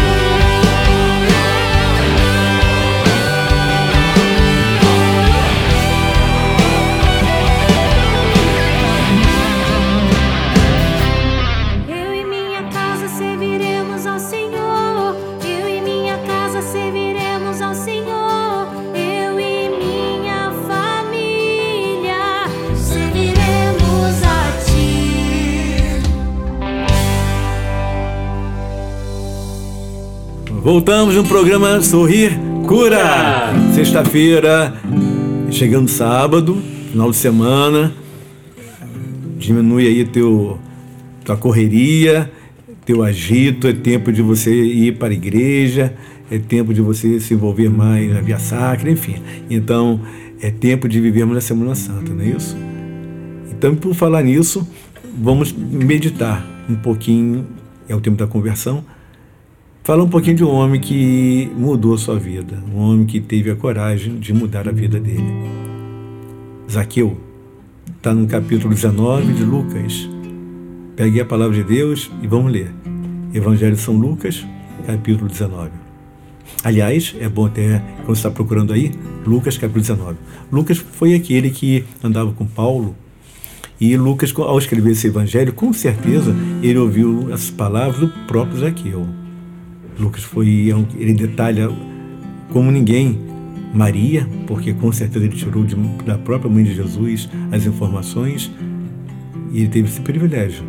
Voltamos 30.71 31.15
no 31.15 31.23
programa 31.23 31.81
Sorrir 31.81 32.29
Cura. 32.67 33.51
Sexta-feira, 33.73 34.71
chegando 35.49 35.87
sábado, 35.87 36.61
final 36.91 37.09
de 37.09 37.17
semana. 37.17 37.91
Diminui 39.39 39.87
aí 39.87 40.05
teu, 40.05 40.59
tua 41.25 41.35
correria, 41.35 42.31
teu 42.85 43.01
agito. 43.01 43.67
É 43.67 43.73
tempo 43.73 44.13
de 44.13 44.21
você 44.21 44.53
ir 44.53 44.99
para 44.99 45.07
a 45.07 45.13
igreja, 45.13 45.91
é 46.29 46.37
tempo 46.37 46.71
de 46.71 46.81
você 46.81 47.19
se 47.19 47.33
envolver 47.33 47.67
mais 47.67 48.13
na 48.13 48.21
via 48.21 48.37
sacra, 48.37 48.91
enfim. 48.91 49.15
Então, 49.49 49.99
é 50.39 50.51
tempo 50.51 50.87
de 50.87 51.01
vivermos 51.01 51.33
na 51.33 51.41
Semana 51.41 51.73
Santa, 51.73 52.13
não 52.13 52.21
é 52.23 52.27
isso? 52.27 52.55
Então, 53.49 53.75
por 53.75 53.95
falar 53.95 54.21
nisso, 54.21 54.69
vamos 55.19 55.51
meditar 55.51 56.45
um 56.69 56.75
pouquinho. 56.75 57.47
É 57.87 57.95
o 57.95 57.99
tempo 57.99 58.17
da 58.17 58.27
conversão 58.27 58.83
Fala 59.89 60.03
um 60.03 60.07
pouquinho 60.07 60.35
de 60.35 60.43
um 60.43 60.51
homem 60.51 60.79
que 60.79 61.49
mudou 61.57 61.97
sua 61.97 62.19
vida, 62.19 62.63
um 62.71 62.77
homem 62.77 63.05
que 63.07 63.19
teve 63.19 63.49
a 63.49 63.55
coragem 63.55 64.19
de 64.19 64.31
mudar 64.31 64.69
a 64.69 64.71
vida 64.71 64.99
dele. 64.99 65.33
Zaqueu, 66.71 67.17
está 67.97 68.13
no 68.13 68.27
capítulo 68.27 68.71
19 68.71 69.33
de 69.33 69.43
Lucas. 69.43 70.07
Pegue 70.95 71.19
a 71.19 71.25
palavra 71.25 71.55
de 71.55 71.63
Deus 71.63 72.11
e 72.21 72.27
vamos 72.27 72.51
ler. 72.51 72.71
Evangelho 73.33 73.75
de 73.75 73.81
São 73.81 73.95
Lucas, 73.95 74.45
capítulo 74.85 75.27
19. 75.27 75.71
Aliás, 76.63 77.15
é 77.19 77.27
bom 77.27 77.47
até, 77.47 77.81
quando 78.05 78.15
está 78.15 78.29
procurando 78.29 78.73
aí, 78.73 78.91
Lucas 79.25 79.57
capítulo 79.57 79.81
19. 79.81 80.17
Lucas 80.51 80.77
foi 80.77 81.15
aquele 81.15 81.49
que 81.49 81.83
andava 82.03 82.31
com 82.31 82.45
Paulo 82.45 82.95
e 83.81 83.97
Lucas, 83.97 84.31
ao 84.37 84.59
escrever 84.59 84.91
esse 84.91 85.07
evangelho, 85.07 85.51
com 85.51 85.73
certeza 85.73 86.31
ele 86.61 86.77
ouviu 86.77 87.33
as 87.33 87.49
palavras 87.49 87.99
do 87.99 88.07
próprio 88.27 88.59
Zaqueu. 88.59 89.28
Lucas 89.99 90.23
foi 90.23 90.71
é 90.71 91.01
ele 91.01 91.13
detalha 91.13 91.69
como 92.51 92.71
ninguém 92.71 93.19
Maria, 93.73 94.27
porque 94.47 94.73
com 94.73 94.91
certeza 94.91 95.25
ele 95.25 95.35
tirou 95.35 95.63
de, 95.63 95.75
da 96.05 96.17
própria 96.17 96.49
mãe 96.49 96.63
de 96.63 96.73
Jesus 96.73 97.29
as 97.51 97.65
informações 97.65 98.51
e 99.51 99.59
ele 99.59 99.67
teve 99.67 99.87
esse 99.87 100.01
privilégio. 100.01 100.63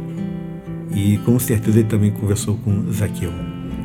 E 0.94 1.16
com 1.18 1.38
certeza 1.38 1.78
ele 1.78 1.88
também 1.88 2.10
conversou 2.10 2.56
com 2.56 2.90
Zaqueu. 2.92 3.32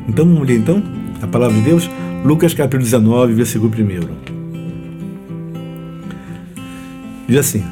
Então 0.08 0.26
vamos 0.26 0.46
ler 0.46 0.58
então 0.58 0.82
a 1.22 1.26
palavra 1.26 1.56
de 1.56 1.62
Deus, 1.62 1.88
Lucas 2.24 2.52
capítulo 2.52 2.82
19, 2.82 3.32
versículo 3.32 3.70
1. 3.70 4.36
Diz 7.28 7.38
assim: 7.38 7.64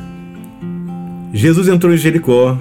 Jesus 1.32 1.68
entrou 1.68 1.92
em 1.92 1.96
Jericó 1.96 2.58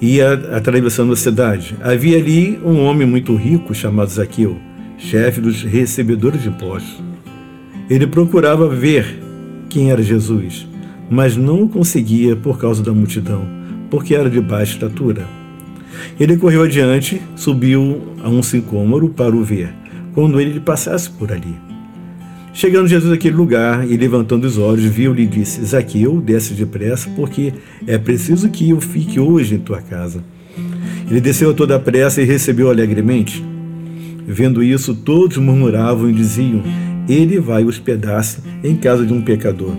ia 0.00 0.32
atravessando 0.32 1.12
a 1.12 1.16
cidade. 1.16 1.76
Havia 1.82 2.16
ali 2.16 2.58
um 2.64 2.84
homem 2.84 3.06
muito 3.06 3.34
rico 3.34 3.74
chamado 3.74 4.10
Zaqueu, 4.10 4.56
chefe 4.96 5.40
dos 5.40 5.62
recebedores 5.62 6.42
de 6.42 6.48
impostos. 6.48 7.02
Ele 7.88 8.06
procurava 8.06 8.68
ver 8.68 9.20
quem 9.68 9.90
era 9.90 10.02
Jesus, 10.02 10.66
mas 11.10 11.36
não 11.36 11.68
conseguia 11.68 12.34
por 12.34 12.58
causa 12.58 12.82
da 12.82 12.92
multidão, 12.92 13.46
porque 13.90 14.14
era 14.14 14.30
de 14.30 14.40
baixa 14.40 14.74
estatura. 14.74 15.26
Ele 16.18 16.36
correu 16.36 16.62
adiante, 16.62 17.20
subiu 17.36 18.14
a 18.22 18.28
um 18.28 18.42
sicômoro 18.42 19.10
para 19.10 19.34
o 19.34 19.42
ver, 19.42 19.74
quando 20.14 20.40
ele 20.40 20.60
passasse 20.60 21.10
por 21.10 21.32
ali. 21.32 21.69
Chegando 22.52 22.88
Jesus 22.88 23.12
àquele 23.12 23.36
lugar 23.36 23.88
e 23.88 23.96
levantando 23.96 24.44
os 24.44 24.58
olhos, 24.58 24.84
viu-lhe 24.84 25.22
e 25.22 25.26
disse: 25.26 25.64
Zaqueu, 25.64 26.20
desce 26.20 26.52
depressa, 26.52 27.08
porque 27.14 27.52
é 27.86 27.96
preciso 27.96 28.48
que 28.50 28.70
eu 28.70 28.80
fique 28.80 29.20
hoje 29.20 29.54
em 29.54 29.58
tua 29.58 29.80
casa. 29.80 30.22
Ele 31.08 31.20
desceu 31.20 31.54
toda 31.54 31.76
a 31.76 31.78
pressa 31.78 32.20
e 32.20 32.24
recebeu 32.24 32.68
alegremente. 32.68 33.44
Vendo 34.26 34.62
isso, 34.62 34.94
todos 34.94 35.36
murmuravam 35.36 36.10
e 36.10 36.12
diziam: 36.12 36.62
Ele 37.08 37.38
vai 37.38 37.64
hospedar-se 37.64 38.38
em 38.64 38.74
casa 38.74 39.06
de 39.06 39.12
um 39.12 39.22
pecador. 39.22 39.74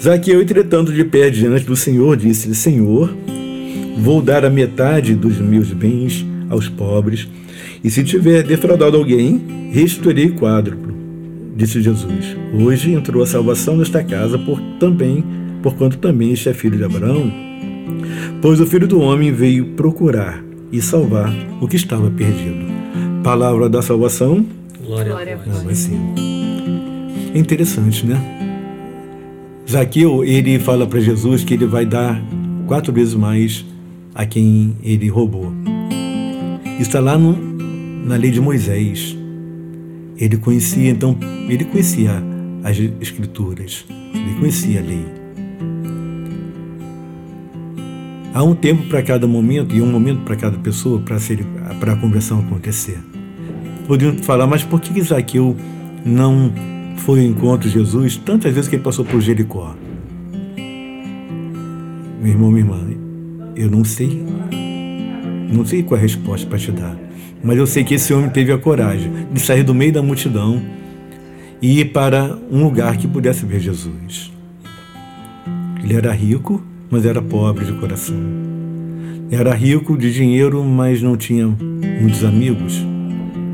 Zaqueu, 0.00 0.40
entretanto, 0.40 0.92
de 0.92 1.04
pé 1.04 1.28
diante 1.28 1.64
do 1.64 1.74
Senhor, 1.74 2.16
disse-lhe: 2.16 2.54
Senhor, 2.54 3.12
vou 3.98 4.22
dar 4.22 4.44
a 4.44 4.50
metade 4.50 5.12
dos 5.12 5.38
meus 5.38 5.72
bens 5.72 6.24
aos 6.48 6.68
pobres, 6.68 7.28
e 7.82 7.90
se 7.90 8.04
tiver 8.04 8.44
defraudado 8.44 8.96
alguém, 8.96 9.42
restituirei 9.72 10.30
quádruplo 10.30 10.97
disse 11.58 11.82
Jesus: 11.82 12.36
Hoje 12.54 12.92
entrou 12.92 13.20
a 13.22 13.26
salvação 13.26 13.76
nesta 13.76 14.02
casa, 14.04 14.38
por 14.38 14.60
também, 14.78 15.24
porquanto 15.60 15.98
também 15.98 16.32
este 16.32 16.48
é 16.48 16.54
filho 16.54 16.78
de 16.78 16.84
Abraão. 16.84 17.30
Pois 18.40 18.60
o 18.60 18.66
filho 18.66 18.86
do 18.86 19.00
homem 19.00 19.32
veio 19.32 19.72
procurar 19.74 20.42
e 20.70 20.80
salvar 20.80 21.34
o 21.60 21.66
que 21.66 21.74
estava 21.74 22.08
perdido. 22.10 22.64
Palavra 23.24 23.68
da 23.68 23.82
salvação. 23.82 24.46
Glória, 24.86 25.10
Glória 25.10 25.34
a 25.34 25.38
Deus. 25.38 25.66
Assim. 25.66 25.98
É 27.34 27.38
interessante, 27.38 28.06
né? 28.06 28.16
Zaqueu, 29.68 30.24
ele 30.24 30.58
fala 30.60 30.86
para 30.86 31.00
Jesus 31.00 31.42
que 31.42 31.54
ele 31.54 31.66
vai 31.66 31.84
dar 31.84 32.22
quatro 32.66 32.92
vezes 32.92 33.14
mais 33.14 33.66
a 34.14 34.24
quem 34.24 34.76
ele 34.82 35.08
roubou. 35.08 35.52
Está 36.78 37.00
lá 37.00 37.18
no, 37.18 37.36
na 38.06 38.16
lei 38.16 38.30
de 38.30 38.40
Moisés. 38.40 39.17
Ele 40.18 40.36
conhecia, 40.36 40.90
então, 40.90 41.16
ele 41.48 41.64
conhecia 41.64 42.22
as 42.64 42.76
escrituras, 43.00 43.86
ele 44.12 44.34
conhecia 44.40 44.80
a 44.80 44.82
lei. 44.82 45.04
Há 48.34 48.42
um 48.42 48.54
tempo 48.54 48.82
para 48.88 49.02
cada 49.02 49.26
momento 49.26 49.74
e 49.74 49.80
um 49.80 49.90
momento 49.90 50.22
para 50.22 50.36
cada 50.36 50.58
pessoa 50.58 51.00
para, 51.00 51.18
ser, 51.18 51.44
para 51.80 51.92
a 51.92 51.96
conversão 51.96 52.40
acontecer. 52.40 52.98
Podemos 53.86 54.26
falar, 54.26 54.46
mas 54.46 54.62
por 54.62 54.80
que 54.80 55.00
Zaqueu 55.00 55.56
não 56.04 56.52
foi 56.96 57.20
ao 57.20 57.26
encontro 57.26 57.68
de 57.68 57.74
Jesus 57.74 58.16
tantas 58.16 58.52
vezes 58.52 58.68
que 58.68 58.76
ele 58.76 58.82
passou 58.82 59.04
por 59.04 59.20
Jericó? 59.20 59.74
Meu 62.20 62.32
irmão, 62.32 62.50
minha 62.50 62.64
irmã, 62.64 62.80
eu 63.56 63.70
não 63.70 63.84
sei. 63.84 64.22
Não 65.52 65.64
sei 65.64 65.82
qual 65.82 65.96
é 65.96 66.00
a 66.00 66.02
resposta 66.02 66.46
para 66.46 66.58
te 66.58 66.72
dar. 66.72 67.07
Mas 67.42 67.56
eu 67.56 67.66
sei 67.66 67.84
que 67.84 67.94
esse 67.94 68.12
homem 68.12 68.30
teve 68.30 68.52
a 68.52 68.58
coragem 68.58 69.10
de 69.32 69.40
sair 69.40 69.62
do 69.62 69.74
meio 69.74 69.92
da 69.92 70.02
multidão 70.02 70.60
e 71.60 71.80
ir 71.80 71.86
para 71.86 72.36
um 72.50 72.62
lugar 72.64 72.96
que 72.96 73.06
pudesse 73.06 73.44
ver 73.44 73.60
Jesus. 73.60 74.32
Ele 75.82 75.94
era 75.94 76.12
rico, 76.12 76.62
mas 76.90 77.04
era 77.04 77.22
pobre 77.22 77.64
de 77.64 77.72
coração. 77.72 78.16
Era 79.30 79.54
rico 79.54 79.96
de 79.96 80.12
dinheiro, 80.12 80.64
mas 80.64 81.02
não 81.02 81.16
tinha 81.16 81.46
muitos 82.00 82.24
amigos. 82.24 82.84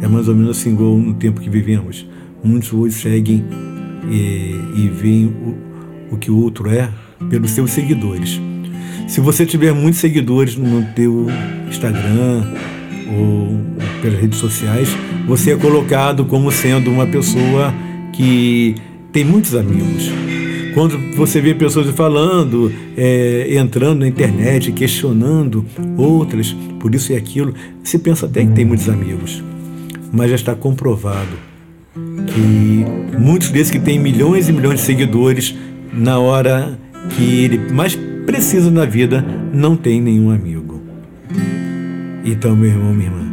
É 0.01 0.09
mais 0.09 0.29
ou 0.29 0.35
menos 0.35 0.59
assim 0.59 0.73
igual 0.73 0.97
no 0.97 1.15
tempo 1.15 1.41
que 1.41 1.51
vivemos. 1.51 2.07
Muitos 2.43 2.73
hoje 2.73 2.95
seguem 2.95 3.45
e, 4.11 4.55
e 4.77 4.89
veem 4.89 5.27
o, 5.27 6.15
o 6.15 6.17
que 6.17 6.31
o 6.31 6.39
outro 6.39 6.69
é 6.69 6.91
pelos 7.31 7.51
seus 7.51 7.71
seguidores. 7.71 8.41
Se 9.09 9.21
você 9.21 9.45
tiver 9.45 9.73
muitos 9.73 10.01
seguidores 10.01 10.57
no 10.57 10.83
teu 10.95 11.27
Instagram, 11.69 12.45
ou 13.07 13.61
pelas 14.01 14.21
redes 14.21 14.39
sociais, 14.39 14.89
você 15.27 15.53
é 15.53 15.57
colocado 15.57 16.25
como 16.25 16.51
sendo 16.51 16.91
uma 16.91 17.07
pessoa 17.07 17.73
que 18.13 18.75
tem 19.13 19.25
muitos 19.25 19.55
amigos. 19.55 20.11
Quando 20.75 20.99
você 21.15 21.41
vê 21.41 21.55
pessoas 21.55 21.89
falando, 21.91 22.73
é, 22.97 23.57
entrando 23.57 24.01
na 24.01 24.09
internet, 24.09 24.73
questionando 24.73 25.65
outras, 25.97 26.55
por 26.81 26.93
isso 26.95 27.13
e 27.13 27.17
aquilo, 27.17 27.55
você 27.83 27.97
pensa 27.97 28.27
até 28.27 28.45
que 28.45 28.53
tem 28.53 28.65
muitos 28.65 28.89
amigos. 28.89 29.43
Mas 30.13 30.31
já 30.31 30.37
está 30.37 30.55
comprovado 30.55 31.55
que 32.27 33.17
muitos 33.17 33.51
desses 33.51 33.71
que 33.71 33.79
têm 33.79 33.99
milhões 33.99 34.49
e 34.49 34.53
milhões 34.53 34.81
de 34.81 34.87
seguidores, 34.87 35.55
na 35.93 36.19
hora 36.19 36.77
que 37.11 37.45
ele 37.45 37.73
mais 37.73 37.97
precisa 38.27 38.71
na 38.71 38.85
vida, 38.85 39.25
não 39.53 39.77
tem 39.77 40.01
nenhum 40.01 40.31
amigo. 40.31 40.74
Então, 42.25 42.57
meu 42.57 42.71
irmão, 42.71 42.95
minha 42.95 43.09
irmã, 43.09 43.27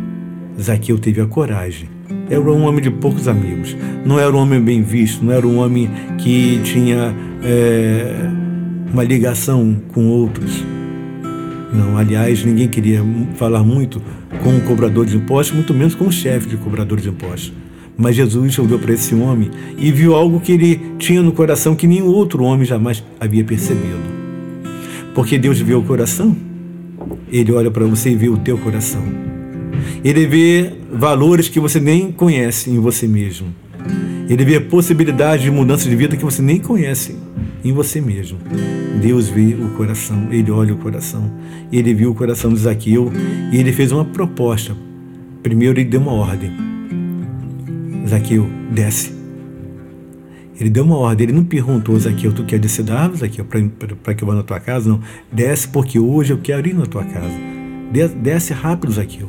Zaqueu 0.62 1.00
teve 1.00 1.22
a 1.22 1.26
coragem. 1.26 1.88
Era 2.30 2.42
um 2.42 2.64
homem 2.64 2.82
de 2.82 2.92
poucos 2.92 3.28
amigos. 3.28 3.76
Não 4.06 4.20
era 4.20 4.32
um 4.36 4.40
homem 4.40 4.62
bem 4.62 4.84
visto, 4.84 5.24
não 5.24 5.32
era 5.32 5.48
um 5.48 5.60
homem 5.60 5.90
que 6.18 6.60
tinha 6.64 7.16
é, 7.42 8.30
uma 8.92 9.04
ligação 9.04 9.82
com 9.94 10.08
outros. 10.08 10.64
Não, 11.74 11.98
aliás, 11.98 12.44
ninguém 12.44 12.68
queria 12.68 13.02
falar 13.36 13.64
muito 13.64 14.02
com 14.44 14.58
o 14.58 14.62
cobrador 14.62 15.06
de 15.06 15.16
impostos, 15.16 15.56
muito 15.56 15.74
menos 15.74 15.96
com 15.96 16.08
o 16.08 16.12
chefe 16.12 16.50
de 16.50 16.58
cobrador 16.58 17.00
de 17.00 17.08
impostos. 17.08 17.54
Mas 17.98 18.16
Jesus 18.18 18.60
olhou 18.60 18.78
para 18.78 18.94
esse 18.94 19.16
homem 19.16 19.50
e 19.78 19.90
viu 19.90 20.16
algo 20.16 20.42
que 20.42 20.52
ele 20.52 20.82
tinha 20.98 21.22
no 21.22 21.32
coração 21.32 21.76
que 21.76 21.88
nenhum 21.88 22.08
outro 22.08 22.44
homem 22.44 22.66
jamais 22.66 23.02
havia 23.20 23.44
percebido. 23.44 24.02
Porque 25.14 25.38
Deus 25.38 25.60
vê 25.60 25.74
o 25.74 25.84
coração, 25.84 26.36
ele 27.32 27.52
olha 27.52 27.72
para 27.72 27.86
você 27.86 28.12
e 28.12 28.16
vê 28.16 28.30
o 28.30 28.38
teu 28.38 28.58
coração. 28.58 29.04
Ele 30.04 30.26
vê 30.26 30.74
valores 30.92 31.48
que 31.48 31.60
você 31.60 31.80
nem 31.80 32.12
conhece 32.12 32.70
em 32.70 32.80
você 32.80 33.08
mesmo. 33.08 33.48
Ele 34.30 34.46
vê 34.46 34.60
possibilidades 34.60 35.44
de 35.44 35.52
mudança 35.52 35.90
de 35.90 35.96
vida 35.96 36.16
que 36.16 36.24
você 36.24 36.42
nem 36.42 36.60
conhece 36.60 37.16
em 37.64 37.72
você 37.72 38.02
mesmo. 38.02 38.38
Deus 39.02 39.30
vê 39.30 39.56
o 39.56 39.70
coração, 39.70 40.28
ele 40.32 40.52
olha 40.52 40.74
o 40.74 40.78
coração. 40.78 41.32
Ele 41.72 41.94
viu 41.94 42.12
o 42.12 42.16
coração 42.16 42.54
de 42.54 42.60
Zaqueu 42.60 43.12
e 43.52 43.58
ele 43.58 43.72
fez 43.72 43.92
uma 43.92 44.06
proposta. 44.06 44.76
Primeiro 45.42 45.80
ele 45.80 45.90
deu 45.90 46.02
uma 46.02 46.14
ordem 46.14 46.52
Zaqueu, 48.08 48.46
desce. 48.72 49.21
Ele 50.62 50.70
deu 50.70 50.84
uma 50.84 50.96
ordem, 50.96 51.26
ele 51.26 51.36
não 51.36 51.44
perguntou, 51.44 52.00
Zaqueu, 52.00 52.32
tu 52.32 52.44
quer 52.44 52.60
descer 52.60 52.86
da 52.86 53.00
árvore, 53.00 53.22
Zaqueu, 53.22 53.44
para 54.04 54.14
que 54.14 54.24
eu 54.24 54.28
vá 54.28 54.36
na 54.36 54.44
tua 54.44 54.60
casa? 54.60 54.88
Não, 54.88 55.02
desce 55.32 55.68
porque 55.68 55.98
hoje 55.98 56.34
eu 56.34 56.38
quero 56.38 56.70
ir 56.70 56.76
na 56.76 56.86
tua 56.86 57.04
casa. 57.04 57.34
Desce 58.22 58.54
rápido, 58.54 58.94
Zaqueu. 58.94 59.28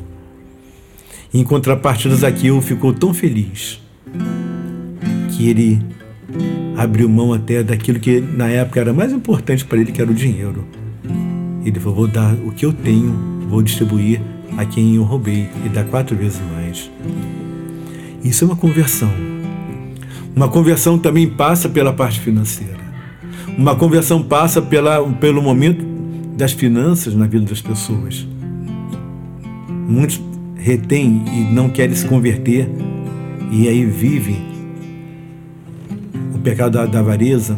Em 1.33 1.43
contrapartida, 1.43 2.15
Zaqueu 2.15 2.61
ficou 2.61 2.93
tão 2.93 3.15
feliz 3.15 3.81
que 5.31 5.49
ele 5.49 5.81
abriu 6.77 7.09
mão 7.09 7.33
até 7.33 7.63
daquilo 7.63 7.99
que 7.99 8.21
na 8.21 8.47
época 8.49 8.79
era 8.79 8.93
mais 8.93 9.11
importante 9.11 9.65
para 9.65 9.79
ele, 9.79 9.91
que 9.91 9.99
era 9.99 10.11
o 10.11 10.13
dinheiro. 10.13 10.63
Ele 11.65 11.79
falou: 11.79 11.95
vou 11.95 12.07
dar 12.07 12.35
o 12.45 12.51
que 12.51 12.63
eu 12.63 12.71
tenho, 12.71 13.11
vou 13.49 13.63
distribuir 13.63 14.21
a 14.55 14.65
quem 14.65 14.97
eu 14.97 15.03
roubei 15.03 15.49
e 15.65 15.69
dar 15.69 15.85
quatro 15.85 16.15
vezes 16.15 16.39
mais. 16.53 16.91
Isso 18.23 18.43
é 18.43 18.47
uma 18.47 18.55
conversão. 18.55 19.32
Uma 20.35 20.47
conversão 20.47 20.97
também 20.97 21.29
passa 21.29 21.69
pela 21.69 21.93
parte 21.93 22.19
financeira. 22.19 22.79
Uma 23.57 23.75
conversão 23.75 24.23
passa 24.23 24.61
pela, 24.61 25.07
pelo 25.13 25.41
momento 25.41 25.85
das 26.35 26.51
finanças 26.53 27.13
na 27.13 27.27
vida 27.27 27.45
das 27.45 27.61
pessoas. 27.61 28.27
Muitos 29.87 30.19
retêm 30.55 31.23
e 31.27 31.53
não 31.53 31.69
querem 31.69 31.95
se 31.95 32.07
converter 32.07 32.67
e 33.51 33.67
aí 33.67 33.85
vivem 33.85 34.41
o 36.33 36.39
pecado 36.39 36.73
da, 36.73 36.85
da 36.87 36.99
avareza. 36.99 37.55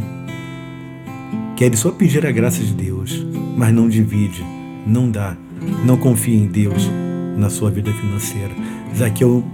Querem 1.55 1.77
só 1.77 1.91
pedir 1.91 2.25
a 2.25 2.31
graça 2.31 2.61
de 2.61 2.73
Deus, 2.73 3.25
mas 3.55 3.73
não 3.73 3.87
divide, 3.87 4.43
não 4.85 5.09
dá, 5.09 5.37
não 5.85 5.95
confia 5.95 6.37
em 6.37 6.47
Deus 6.47 6.89
na 7.37 7.49
sua 7.49 7.71
vida 7.71 7.93
financeira. 7.93 8.51
Zaqueu 8.93 9.45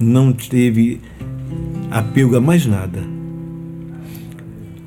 não 0.00 0.32
teve 0.32 1.00
apego 1.90 2.36
a 2.36 2.40
mais 2.40 2.66
nada. 2.66 3.02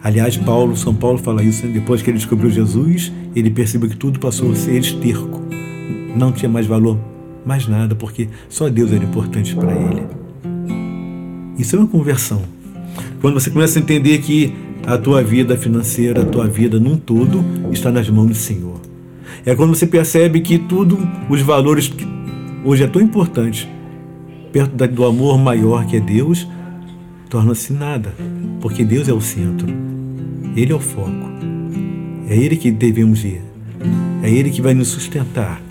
Aliás, 0.03 0.37
Paulo, 0.37 0.75
São 0.77 0.93
Paulo 0.93 1.17
fala 1.17 1.43
isso, 1.43 1.65
né? 1.65 1.73
depois 1.73 2.01
que 2.01 2.09
ele 2.09 2.17
descobriu 2.17 2.49
Jesus, 2.49 3.11
ele 3.35 3.49
percebeu 3.49 3.89
que 3.89 3.95
tudo 3.97 4.19
passou 4.19 4.51
a 4.51 4.55
ser 4.55 4.79
esterco. 4.79 5.41
Não 6.15 6.31
tinha 6.31 6.49
mais 6.49 6.65
valor, 6.65 6.97
mais 7.45 7.67
nada, 7.67 7.95
porque 7.95 8.29
só 8.47 8.69
Deus 8.69 8.91
era 8.91 9.03
importante 9.03 9.55
para 9.55 9.71
ele. 9.73 10.03
Isso 11.57 11.75
é 11.75 11.79
uma 11.79 11.87
conversão. 11.87 12.41
Quando 13.19 13.33
você 13.33 13.49
começa 13.49 13.79
a 13.79 13.81
entender 13.81 14.19
que 14.19 14.53
a 14.85 14.97
tua 14.97 15.21
vida 15.21 15.57
financeira, 15.57 16.21
a 16.21 16.25
tua 16.25 16.47
vida 16.47 16.79
num 16.79 16.95
todo, 16.95 17.43
está 17.71 17.91
nas 17.91 18.09
mãos 18.09 18.27
do 18.27 18.35
Senhor. 18.35 18.79
É 19.45 19.55
quando 19.55 19.75
você 19.75 19.87
percebe 19.87 20.39
que 20.39 20.57
tudo, 20.57 20.97
os 21.29 21.41
valores 21.41 21.87
que 21.87 22.07
hoje 22.63 22.83
é 22.83 22.87
tão 22.87 23.01
importante, 23.01 23.67
perto 24.57 24.87
do 24.87 25.05
amor 25.05 25.37
maior 25.37 25.85
que 25.85 25.97
é 25.97 25.99
Deus, 25.99 26.47
torna-se 27.29 27.71
nada, 27.71 28.15
porque 28.59 28.83
Deus 28.83 29.07
é 29.07 29.13
o 29.13 29.21
centro, 29.21 29.67
Ele 30.55 30.71
é 30.71 30.75
o 30.75 30.79
foco, 30.79 31.29
é 32.27 32.35
Ele 32.35 32.55
que 32.55 32.71
devemos 32.71 33.23
ir, 33.23 33.43
é 34.23 34.31
Ele 34.31 34.49
que 34.49 34.59
vai 34.59 34.73
nos 34.73 34.87
sustentar. 34.87 35.61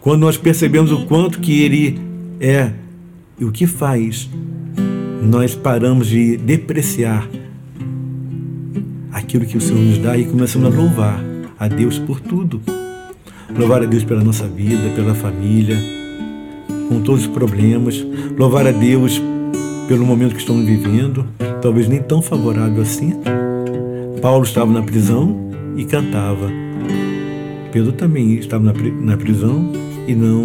Quando 0.00 0.22
nós 0.22 0.38
percebemos 0.38 0.90
o 0.92 1.04
quanto 1.04 1.40
que 1.40 1.60
Ele 1.60 2.00
é 2.40 2.72
e 3.38 3.44
o 3.44 3.52
que 3.52 3.66
faz, 3.66 4.30
nós 5.22 5.54
paramos 5.54 6.06
de 6.06 6.38
depreciar 6.38 7.28
aquilo 9.12 9.44
que 9.44 9.58
o 9.58 9.60
Senhor 9.60 9.82
nos 9.82 9.98
dá 9.98 10.16
e 10.16 10.24
começamos 10.24 10.72
a 10.72 10.74
louvar 10.74 11.22
a 11.58 11.68
Deus 11.68 11.98
por 11.98 12.18
tudo. 12.20 12.62
Louvar 13.54 13.82
a 13.82 13.86
Deus 13.86 14.04
pela 14.04 14.24
nossa 14.24 14.48
vida, 14.48 14.90
pela 14.94 15.14
família, 15.14 15.76
com 16.88 17.00
todos 17.00 17.22
os 17.22 17.26
problemas, 17.26 18.04
louvar 18.38 18.66
a 18.66 18.72
Deus 18.72 19.20
pelo 19.88 20.04
momento 20.04 20.34
que 20.34 20.40
estamos 20.40 20.64
vivendo, 20.64 21.26
talvez 21.62 21.88
nem 21.88 22.02
tão 22.02 22.20
favorável 22.20 22.82
assim. 22.82 23.14
Paulo 24.20 24.44
estava 24.44 24.72
na 24.72 24.82
prisão 24.82 25.50
e 25.76 25.84
cantava. 25.84 26.50
Pedro 27.72 27.92
também 27.92 28.34
estava 28.34 28.64
na, 28.64 29.16
prisão 29.16 29.72
e 30.06 30.14
não 30.14 30.42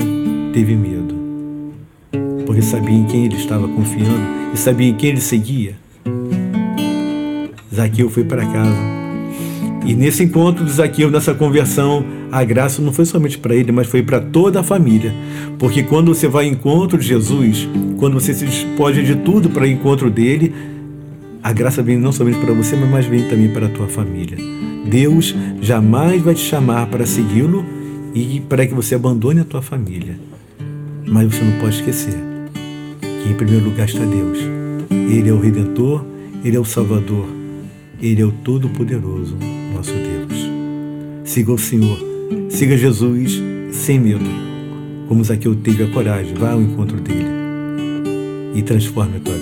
teve 0.52 0.76
medo, 0.76 1.16
porque 2.46 2.62
sabia 2.62 2.96
em 2.96 3.06
quem 3.06 3.26
ele 3.26 3.36
estava 3.36 3.68
confiando 3.68 4.52
e 4.54 4.58
sabia 4.58 4.90
em 4.90 4.96
quem 4.96 5.12
ele 5.12 5.22
seguia. 5.22 5.76
Zaqueu 7.74 8.10
foi 8.10 8.26
para 8.26 8.46
casa 8.46 9.01
e 9.86 9.96
nesse 9.96 10.24
encontro 10.24 10.64
de 10.64 10.72
Zaqueu, 10.72 11.10
nessa 11.10 11.34
conversão, 11.34 12.06
a 12.32 12.44
graça 12.44 12.82
não 12.82 12.94
foi 12.94 13.06
somente 13.06 13.38
para 13.38 13.56
ele, 13.56 13.72
mas 13.72 13.88
foi 13.88 14.04
para 14.04 14.20
toda 14.20 14.60
a 14.60 14.64
família. 14.64 15.14
Porque 15.58 15.82
quando 15.82 16.14
você 16.14 16.28
vai 16.28 16.46
ao 16.46 16.52
encontro 16.52 17.00
de 17.00 17.08
Jesus, 17.08 17.68
quando 17.98 18.14
você 18.14 18.34
se 18.34 18.46
despoja 18.46 19.02
de 19.02 19.16
tudo 19.16 19.50
para 19.50 19.64
o 19.64 19.68
encontro 19.68 20.10
dele, 20.10 20.54
a 21.42 21.52
graça 21.52 21.82
vem 21.82 21.98
não 21.98 22.12
somente 22.12 22.38
para 22.38 22.54
você, 22.54 22.76
mas 22.76 23.06
vem 23.08 23.28
também 23.28 23.50
para 23.50 23.66
a 23.66 23.70
tua 23.70 23.88
família. 23.88 24.38
Deus 24.86 25.36
jamais 25.60 26.22
vai 26.22 26.36
te 26.36 26.42
chamar 26.42 26.86
para 26.88 27.06
segui-lo 27.06 27.66
e 28.14 28.40
para 28.48 28.68
que 28.68 28.74
você 28.74 28.94
abandone 28.94 29.40
a 29.40 29.46
tua 29.46 29.62
família. 29.62 30.20
Mas 31.08 31.34
você 31.34 31.44
não 31.44 31.60
pode 31.60 31.76
esquecer 31.76 32.14
que 33.02 33.32
em 33.32 33.34
primeiro 33.34 33.66
lugar 33.66 33.88
está 33.88 34.06
Deus. 34.06 34.38
Ele 34.90 35.30
é 35.30 35.34
o 35.34 35.40
Redentor, 35.40 36.06
Ele 36.44 36.56
é 36.56 36.60
o 36.60 36.66
Salvador, 36.66 37.41
Ele 38.02 38.22
é 38.22 38.26
o 38.26 38.32
Todo-Poderoso 38.32 39.38
nosso 39.74 39.94
Deus. 39.94 40.50
Siga 41.24 41.52
o 41.52 41.58
Senhor, 41.58 42.00
siga 42.50 42.76
Jesus 42.76 43.40
sem 43.72 44.00
medo, 44.00 44.26
como 45.08 45.24
Zaqueu 45.24 45.56
teve 45.56 45.84
a 45.84 45.88
coragem, 45.88 46.34
vá 46.34 46.52
ao 46.52 46.62
encontro 46.62 47.00
dele 47.00 47.30
e 48.56 48.62
transforme 48.64 49.18
a 49.18 49.20
tua 49.20 49.36
vida. 49.36 49.41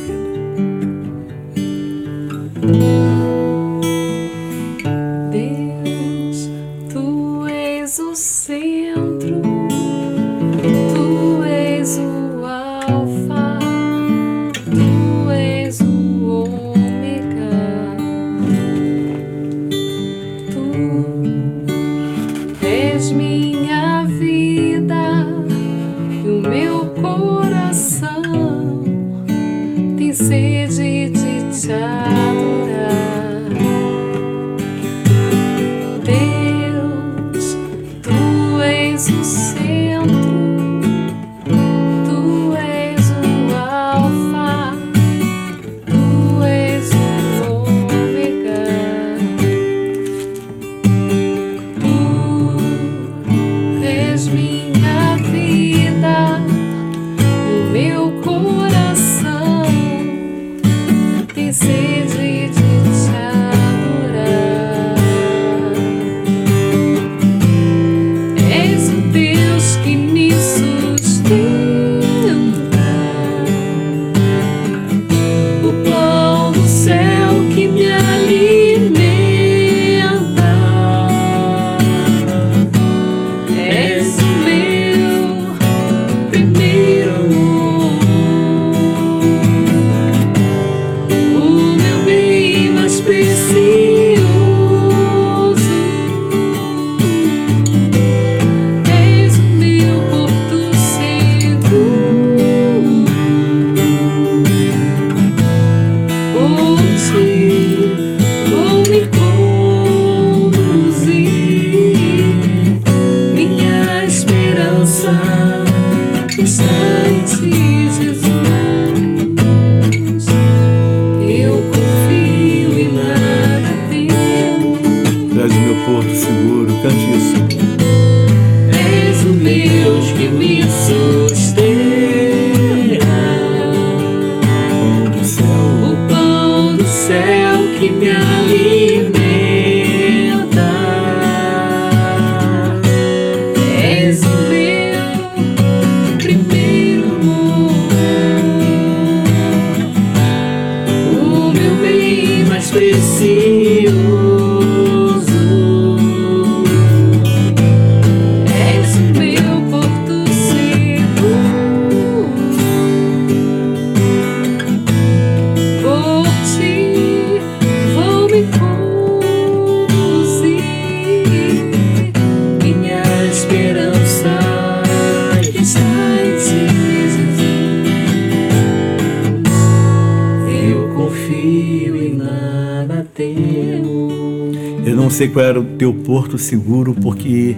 Sei 185.20 185.28
qual 185.28 185.44
era 185.44 185.60
o 185.60 185.66
teu 185.66 185.94
porto 185.94 186.38
seguro, 186.38 186.94
porque 186.94 187.54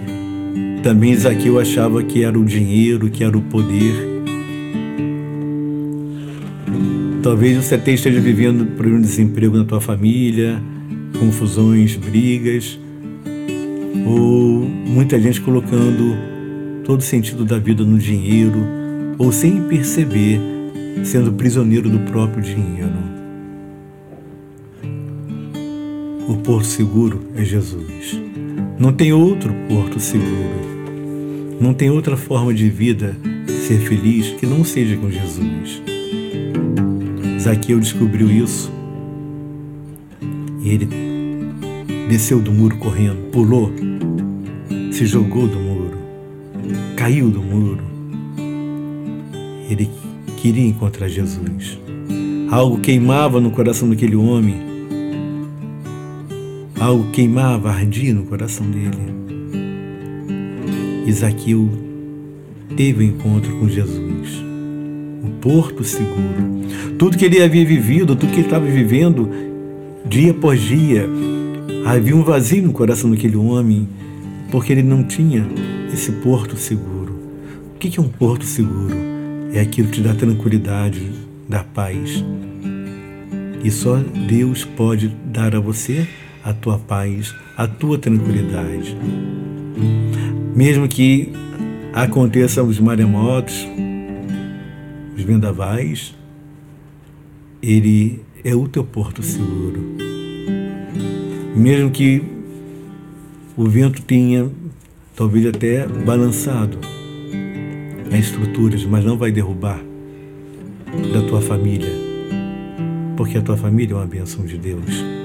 também 0.82 1.14
Zaqueu 1.14 1.60
achava 1.60 2.02
que 2.02 2.24
era 2.24 2.36
o 2.36 2.44
dinheiro, 2.44 3.08
que 3.08 3.22
era 3.22 3.38
o 3.38 3.40
poder. 3.40 3.94
Talvez 7.22 7.64
você 7.64 7.76
até 7.76 7.92
esteja 7.92 8.20
vivendo 8.20 8.66
por 8.76 8.84
um 8.84 9.00
desemprego 9.00 9.56
na 9.56 9.64
tua 9.64 9.80
família, 9.80 10.60
confusões, 11.20 11.94
brigas, 11.94 12.80
ou 14.06 14.68
muita 14.84 15.20
gente 15.20 15.40
colocando 15.40 16.16
todo 16.84 16.98
o 16.98 17.04
sentido 17.04 17.44
da 17.44 17.60
vida 17.60 17.84
no 17.84 17.96
dinheiro, 17.96 18.58
ou 19.18 19.30
sem 19.30 19.62
perceber, 19.62 20.40
sendo 21.04 21.32
prisioneiro 21.34 21.88
do 21.88 22.00
próprio 22.10 22.42
dinheiro. 22.42 23.21
O 26.28 26.36
porto 26.36 26.66
seguro 26.66 27.20
é 27.34 27.44
Jesus. 27.44 28.20
Não 28.78 28.92
tem 28.92 29.12
outro 29.12 29.52
porto 29.68 29.98
seguro. 29.98 30.72
Não 31.60 31.74
tem 31.74 31.90
outra 31.90 32.16
forma 32.16 32.54
de 32.54 32.68
vida 32.68 33.16
ser 33.66 33.78
feliz 33.78 34.30
que 34.30 34.46
não 34.46 34.64
seja 34.64 34.96
com 34.96 35.10
Jesus. 35.10 35.82
Zaqueu 37.40 37.80
descobriu 37.80 38.30
isso 38.30 38.70
e 40.62 40.70
ele 40.70 40.88
desceu 42.08 42.40
do 42.40 42.52
muro 42.52 42.76
correndo, 42.76 43.30
pulou, 43.30 43.72
se 44.92 45.06
jogou 45.06 45.48
do 45.48 45.58
muro, 45.58 45.98
caiu 46.96 47.30
do 47.30 47.42
muro. 47.42 47.82
Ele 49.68 49.90
queria 50.36 50.66
encontrar 50.66 51.08
Jesus. 51.08 51.78
Algo 52.50 52.78
queimava 52.78 53.40
no 53.40 53.50
coração 53.50 53.88
daquele 53.88 54.14
homem 54.14 54.71
Algo 56.82 57.12
queimava, 57.12 57.70
ardia 57.70 58.12
no 58.12 58.24
coração 58.24 58.68
dele. 58.68 58.90
Isaqueu 61.06 61.70
teve 62.76 63.04
o 63.04 63.06
um 63.06 63.08
encontro 63.08 63.56
com 63.56 63.68
Jesus, 63.68 64.42
o 65.22 65.30
porto 65.40 65.84
seguro. 65.84 66.66
Tudo 66.98 67.16
que 67.16 67.24
ele 67.24 67.40
havia 67.40 67.64
vivido, 67.64 68.16
tudo 68.16 68.32
que 68.32 68.40
ele 68.40 68.46
estava 68.48 68.66
vivendo, 68.66 69.30
dia 70.04 70.32
após 70.32 70.60
dia, 70.60 71.08
havia 71.86 72.16
um 72.16 72.24
vazio 72.24 72.64
no 72.64 72.72
coração 72.72 73.12
daquele 73.12 73.36
homem, 73.36 73.88
porque 74.50 74.72
ele 74.72 74.82
não 74.82 75.04
tinha 75.04 75.46
esse 75.94 76.10
porto 76.10 76.56
seguro. 76.56 77.16
O 77.76 77.78
que 77.78 77.96
é 77.96 78.02
um 78.02 78.08
porto 78.08 78.44
seguro? 78.44 78.96
É 79.52 79.60
aquilo 79.60 79.86
que 79.86 79.98
te 79.98 80.02
dá 80.02 80.14
tranquilidade, 80.14 81.12
dá 81.48 81.62
paz. 81.62 82.24
E 83.62 83.70
só 83.70 84.00
Deus 84.26 84.64
pode 84.64 85.14
dar 85.32 85.54
a 85.54 85.60
você 85.60 86.08
a 86.44 86.52
tua 86.52 86.78
paz, 86.78 87.34
a 87.56 87.66
tua 87.66 87.98
tranquilidade. 87.98 88.96
Mesmo 90.54 90.88
que 90.88 91.32
aconteçam 91.92 92.66
os 92.66 92.78
maremotos, 92.78 93.66
os 95.16 95.22
vendavais, 95.22 96.14
ele 97.62 98.20
é 98.44 98.54
o 98.54 98.66
teu 98.66 98.84
porto 98.84 99.22
seguro. 99.22 99.96
Mesmo 101.54 101.90
que 101.90 102.22
o 103.56 103.66
vento 103.66 104.02
tenha 104.02 104.50
talvez 105.14 105.46
até 105.46 105.86
balançado 105.86 106.78
as 108.10 108.18
estruturas, 108.18 108.84
mas 108.84 109.04
não 109.04 109.16
vai 109.16 109.30
derrubar 109.30 109.80
da 111.12 111.22
tua 111.22 111.40
família, 111.40 111.90
porque 113.16 113.38
a 113.38 113.42
tua 113.42 113.56
família 113.56 113.94
é 113.94 113.96
uma 113.96 114.06
bênção 114.06 114.44
de 114.44 114.58
Deus. 114.58 115.21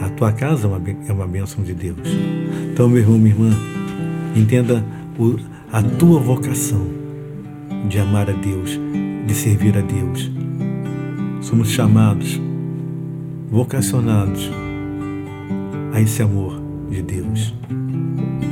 A 0.00 0.08
tua 0.08 0.32
casa 0.32 0.66
é 0.66 0.68
uma, 0.68 0.82
é 1.08 1.12
uma 1.12 1.26
bênção 1.26 1.62
de 1.62 1.74
Deus. 1.74 2.08
Então, 2.72 2.88
meu 2.88 2.98
irmão, 2.98 3.18
minha 3.18 3.34
irmã, 3.34 3.50
entenda 4.34 4.84
a 5.72 5.82
tua 5.82 6.18
vocação 6.18 6.86
de 7.88 7.98
amar 7.98 8.30
a 8.30 8.32
Deus, 8.32 8.78
de 9.26 9.34
servir 9.34 9.76
a 9.76 9.82
Deus. 9.82 10.30
Somos 11.42 11.68
chamados, 11.70 12.40
vocacionados 13.50 14.50
a 15.92 16.00
esse 16.00 16.22
amor 16.22 16.60
de 16.90 17.02
Deus. 17.02 17.54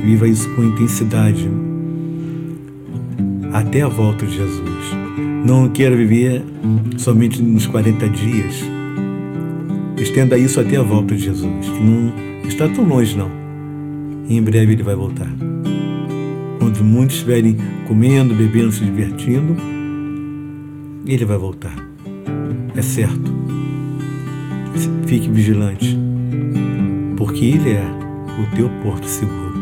Viva 0.03 0.27
isso 0.27 0.47
com 0.55 0.63
intensidade 0.63 1.49
até 3.51 3.81
a 3.81 3.87
volta 3.87 4.25
de 4.25 4.35
Jesus. 4.35 4.85
Não 5.45 5.69
queira 5.69 5.95
viver 5.95 6.43
somente 6.97 7.41
nos 7.41 7.65
40 7.65 8.09
dias. 8.09 8.78
Estenda 9.99 10.37
isso 10.37 10.59
até 10.59 10.77
a 10.77 10.81
volta 10.81 11.15
de 11.15 11.23
Jesus, 11.23 11.67
que 11.67 11.83
não 11.83 12.13
está 12.47 12.67
tão 12.69 12.85
longe 12.85 13.17
não. 13.17 13.29
E 14.27 14.37
em 14.37 14.41
breve 14.41 14.73
ele 14.73 14.83
vai 14.83 14.95
voltar. 14.95 15.29
Quando 16.57 16.83
muitos 16.83 17.17
estiverem 17.17 17.57
comendo, 17.87 18.33
bebendo, 18.33 18.71
se 18.71 18.83
divertindo, 18.83 19.57
ele 21.05 21.25
vai 21.25 21.37
voltar. 21.37 21.75
É 22.75 22.81
certo. 22.81 23.33
Fique 25.05 25.27
vigilante, 25.29 25.97
porque 27.17 27.45
ele 27.45 27.71
é 27.71 27.83
o 28.41 28.55
teu 28.55 28.69
porto 28.83 29.05
seguro. 29.05 29.57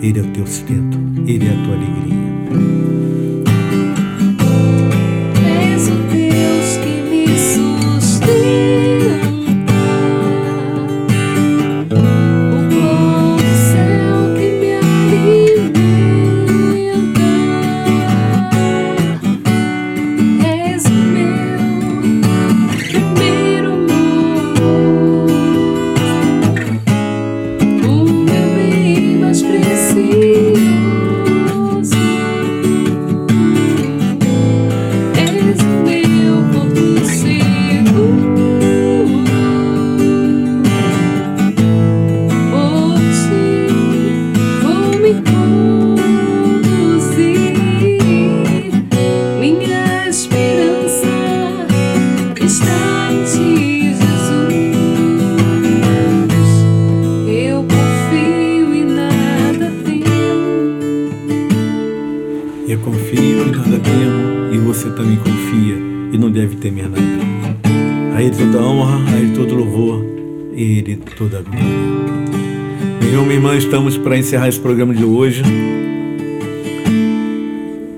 Ele 0.00 0.18
é 0.18 0.22
o 0.22 0.26
teu 0.28 0.46
sustento, 0.46 0.98
ele 1.26 1.46
é 1.46 1.50
a 1.50 1.64
tua 1.64 1.74
alegria. 1.74 3.09
Estamos 73.70 73.96
para 73.96 74.18
encerrar 74.18 74.48
esse 74.48 74.58
programa 74.58 74.92
de 74.92 75.04
hoje. 75.04 75.44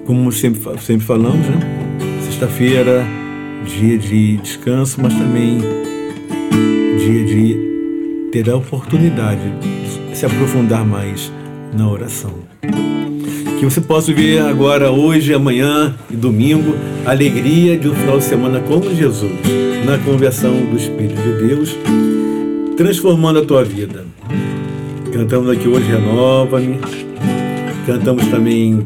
Como 0.04 0.30
sempre, 0.30 0.60
sempre 0.82 1.06
falamos, 1.06 1.46
né? 1.48 1.60
Sexta-feira, 2.26 3.02
dia 3.64 3.96
de 3.96 4.36
descanso, 4.36 5.00
mas 5.00 5.14
também 5.14 5.60
dia 6.98 7.24
de 7.24 8.28
ter 8.30 8.50
a 8.50 8.56
oportunidade 8.56 9.40
de 10.10 10.14
se 10.14 10.26
aprofundar 10.26 10.84
mais 10.84 11.32
na 11.74 11.88
oração. 11.88 12.34
Que 13.58 13.64
você 13.64 13.80
possa 13.80 14.12
ver 14.12 14.42
agora, 14.42 14.92
hoje, 14.92 15.32
amanhã 15.32 15.96
e 16.10 16.14
domingo, 16.14 16.74
a 17.06 17.12
alegria 17.12 17.78
de 17.78 17.88
um 17.88 17.94
final 17.94 18.18
de 18.18 18.24
semana 18.24 18.60
com 18.60 18.82
Jesus, 18.94 19.32
na 19.86 19.96
conversão 19.96 20.52
do 20.66 20.76
Espírito 20.76 21.22
de 21.22 21.46
Deus, 21.46 21.74
transformando 22.76 23.38
a 23.38 23.44
tua 23.46 23.64
vida. 23.64 24.01
Cantamos 25.22 25.50
aqui 25.50 25.68
hoje 25.68 25.86
Renova-me. 25.86 26.80
Cantamos 27.86 28.26
também 28.26 28.84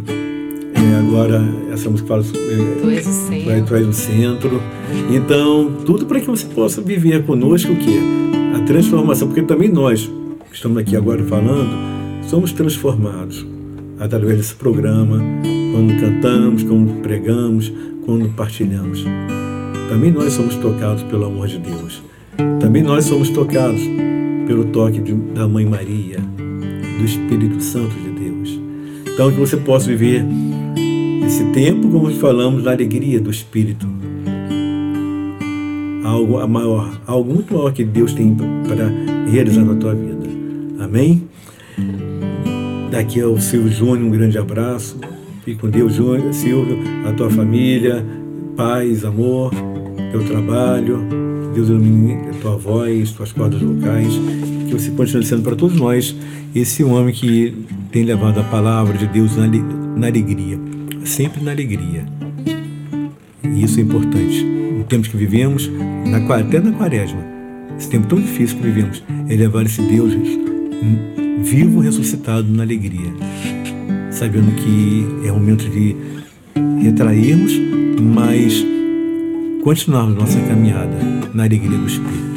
é, 0.75 0.99
agora 0.99 1.43
essa 1.73 1.89
música 1.89 2.09
fala 2.09 2.23
é, 2.23 2.81
Tu 2.83 2.91
és 2.91 3.07
o 3.07 3.11
centro. 3.11 3.65
Tu 3.65 3.75
és 3.75 3.87
o 3.87 3.93
centro. 3.95 4.63
Então, 5.11 5.73
tudo 5.87 6.05
para 6.05 6.21
que 6.21 6.27
você 6.27 6.45
possa 6.49 6.83
viver 6.83 7.25
conosco 7.25 7.73
o 7.73 7.77
quê? 7.77 7.99
A 8.55 8.61
transformação, 8.67 9.29
porque 9.29 9.41
também 9.41 9.71
nós 9.71 10.11
que 10.51 10.57
estamos 10.57 10.77
aqui 10.77 10.95
agora 10.95 11.25
falando, 11.25 11.71
somos 12.29 12.53
transformados 12.53 13.47
através 13.99 14.37
desse 14.37 14.57
programa, 14.57 15.19
quando 15.73 15.99
cantamos, 15.99 16.63
quando 16.65 17.01
pregamos, 17.01 17.73
quando 18.05 18.29
partilhamos. 18.37 19.07
Também 19.89 20.13
nós 20.13 20.35
somos 20.35 20.55
tocados 20.57 21.03
pelo 21.05 21.25
amor 21.25 21.47
de 21.49 21.57
Deus. 21.57 22.03
Também 22.61 22.83
nós 22.83 23.07
somos 23.07 23.31
tocados 23.31 23.81
pelo 24.57 24.65
toque 24.67 25.01
de, 25.01 25.13
da 25.13 25.47
Mãe 25.47 25.67
Maria, 25.67 26.19
do 26.99 27.05
Espírito 27.05 27.61
Santo 27.63 27.95
de 27.95 28.09
Deus. 28.09 28.59
Então, 29.13 29.31
que 29.31 29.39
você 29.39 29.57
possa 29.59 29.87
viver 29.89 30.25
esse 31.27 31.45
tempo, 31.53 31.91
como 31.91 32.11
falamos, 32.15 32.65
na 32.65 32.71
alegria 32.71 33.21
do 33.21 33.31
Espírito. 33.31 33.87
Algo 36.05 36.47
maior, 36.49 36.99
algo 37.07 37.35
muito 37.35 37.53
maior 37.53 37.73
que 37.73 37.85
Deus 37.85 38.15
tem 38.15 38.35
para 38.67 38.91
realizar 39.31 39.63
na 39.63 39.75
tua 39.75 39.95
vida. 39.95 40.27
Amém? 40.79 41.25
Daqui 42.91 43.21
ao 43.21 43.39
Silvio 43.39 43.71
Júnior, 43.71 44.07
um 44.07 44.11
grande 44.11 44.39
abraço. 44.39 44.99
Fique 45.45 45.61
com 45.61 45.69
Deus, 45.69 45.95
Júnior, 45.95 46.33
Silvio, 46.33 46.79
a 47.07 47.13
tua 47.13 47.29
família, 47.29 48.05
paz, 48.57 49.05
amor, 49.05 49.53
teu 50.13 50.25
trabalho. 50.25 51.27
Deus 51.57 51.69
ilumine 51.69 52.29
a 52.29 52.35
tua 52.41 52.57
voz, 52.57 53.13
tuas 53.13 53.33
cordas 53.33 53.61
vocais. 53.63 54.13
Você 54.77 54.91
continue 54.91 55.25
sendo 55.25 55.43
para 55.43 55.57
todos 55.57 55.75
nós 55.77 56.15
esse 56.55 56.85
homem 56.85 57.15
que 57.15 57.65
tem 57.91 58.05
levado 58.05 58.41
a 58.41 58.45
palavra 58.45 58.97
de 58.99 59.07
Deus 59.07 59.35
na, 59.37 60.07
alegria. 60.07 60.61
Sempre 61.05 61.43
na 61.43 61.53
alegria. 61.53 62.05
E 63.43 63.63
isso 63.63 63.81
é 63.81 63.83
importante. 63.83 64.45
No 64.45 64.85
tempo 64.85 65.09
que 65.09 65.17
vivemos, 65.17 65.71
na, 66.07 66.19
até 66.37 66.61
na 66.61 66.73
quaresma, 66.73 67.21
esse 67.79 67.89
tempo 67.89 68.07
tão 68.07 68.21
difícil 68.21 68.59
que 68.59 68.65
vivemos, 68.65 69.03
é 69.29 69.35
levar 69.35 69.65
esse 69.65 69.81
Deus 69.81 70.13
vivo, 71.43 71.81
ressuscitado 71.81 72.47
na 72.49 72.63
alegria, 72.63 73.13
sabendo 74.11 74.53
que 74.57 75.07
é 75.27 75.33
momento 75.33 75.69
de 75.71 75.97
retrairmos, 76.83 77.53
mas 78.15 78.65
continuarmos 79.63 80.17
nossa 80.17 80.39
caminhada 80.41 80.97
na 81.33 81.45
alegria 81.45 81.79
do 81.79 81.87
Espírito. 81.87 82.36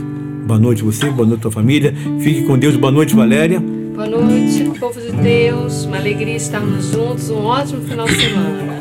Boa 0.50 0.58
noite 0.58 0.82
você, 0.82 1.12
boa 1.12 1.28
noite 1.28 1.42
tua 1.42 1.52
família, 1.52 1.94
fique 2.22 2.42
com 2.42 2.58
Deus, 2.58 2.76
boa 2.76 2.92
noite 2.92 3.16
Valéria. 3.16 3.60
Boa 3.60 4.08
noite, 4.08 4.64
povo 4.80 5.00
de 5.00 5.12
Deus, 5.12 5.86
uma 5.86 5.98
alegria 5.98 6.36
estarmos 6.36 6.92
juntos, 6.92 7.30
um 7.30 7.46
ótimo 7.46 7.84
final 7.84 8.08
de 8.08 8.16
semana. 8.16 8.80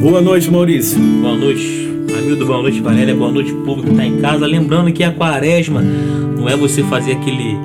Boa 0.00 0.22
noite 0.22 0.50
Maurício. 0.50 0.98
Boa 0.98 1.36
noite. 1.36 1.86
Amildo, 2.18 2.46
boa 2.46 2.62
noite, 2.62 2.80
Valéria, 2.80 3.14
boa 3.14 3.30
noite, 3.30 3.52
povo 3.62 3.82
que 3.82 3.90
está 3.90 4.06
em 4.06 4.22
casa. 4.22 4.46
Lembrando 4.46 4.90
que 4.90 5.04
a 5.04 5.12
quaresma 5.12 5.82
não 5.82 6.48
é 6.48 6.56
você 6.56 6.82
fazer 6.84 7.12
aquele 7.12 7.58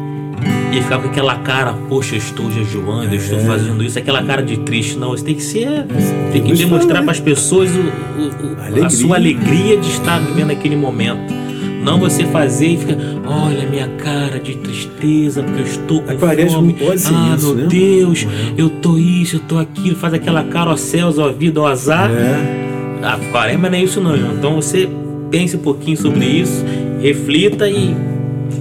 e 0.73 0.81
ficar 0.81 0.99
com 0.99 1.07
aquela 1.07 1.37
cara, 1.37 1.71
poxa, 1.87 2.15
eu 2.15 2.19
estou 2.19 2.51
jejuando, 2.51 3.13
eu 3.13 3.17
estou 3.17 3.39
é. 3.39 3.45
fazendo 3.45 3.81
isso, 3.81 3.97
aquela 3.97 4.21
cara 4.23 4.41
de 4.41 4.57
triste. 4.57 4.97
Não, 4.97 5.11
você 5.11 5.23
tem 5.23 5.35
que 5.35 5.43
ser. 5.43 5.85
Tem 6.33 6.43
que 6.43 6.53
demonstrar 6.53 7.01
para 7.01 7.13
as 7.13 7.19
pessoas 7.21 7.71
o, 7.71 7.79
o, 7.79 8.81
o, 8.81 8.85
a 8.85 8.89
sua 8.89 9.15
alegria 9.15 9.77
de 9.77 9.87
estar 9.87 10.19
vivendo 10.19 10.51
aquele 10.51 10.75
momento. 10.75 11.44
Não 11.85 11.99
você 11.99 12.25
fazer 12.25 12.65
e 12.69 12.77
ficar, 12.77 12.97
olha 13.27 13.69
minha 13.69 13.87
cara 13.89 14.39
de 14.39 14.57
tristeza, 14.57 15.43
porque 15.43 15.61
eu 15.61 15.65
estou 15.65 16.01
com 16.01 16.49
fome. 16.49 16.73
Pode 16.73 16.99
ser 16.99 17.13
ah, 17.13 17.35
isso, 17.37 17.53
meu 17.53 17.55
né? 17.55 17.67
Deus, 17.69 18.27
eu 18.57 18.69
tô 18.69 18.97
isso, 18.97 19.35
eu 19.35 19.39
tô 19.41 19.59
aquilo. 19.59 19.95
Faz 19.95 20.15
aquela 20.15 20.43
cara, 20.43 20.71
ó 20.71 20.75
céus, 20.75 21.19
ó 21.19 21.31
vida, 21.31 21.61
ó 21.61 21.67
azar. 21.67 22.09
É. 22.09 22.65
Ah, 23.03 23.19
quaresma 23.31 23.69
não 23.69 23.77
é 23.77 23.83
isso 23.83 24.01
não, 24.01 24.17
João. 24.17 24.33
Então 24.33 24.55
você 24.55 24.89
pense 25.29 25.55
um 25.55 25.59
pouquinho 25.59 25.95
sobre 25.95 26.25
isso, 26.25 26.65
reflita 27.03 27.69
e 27.69 27.95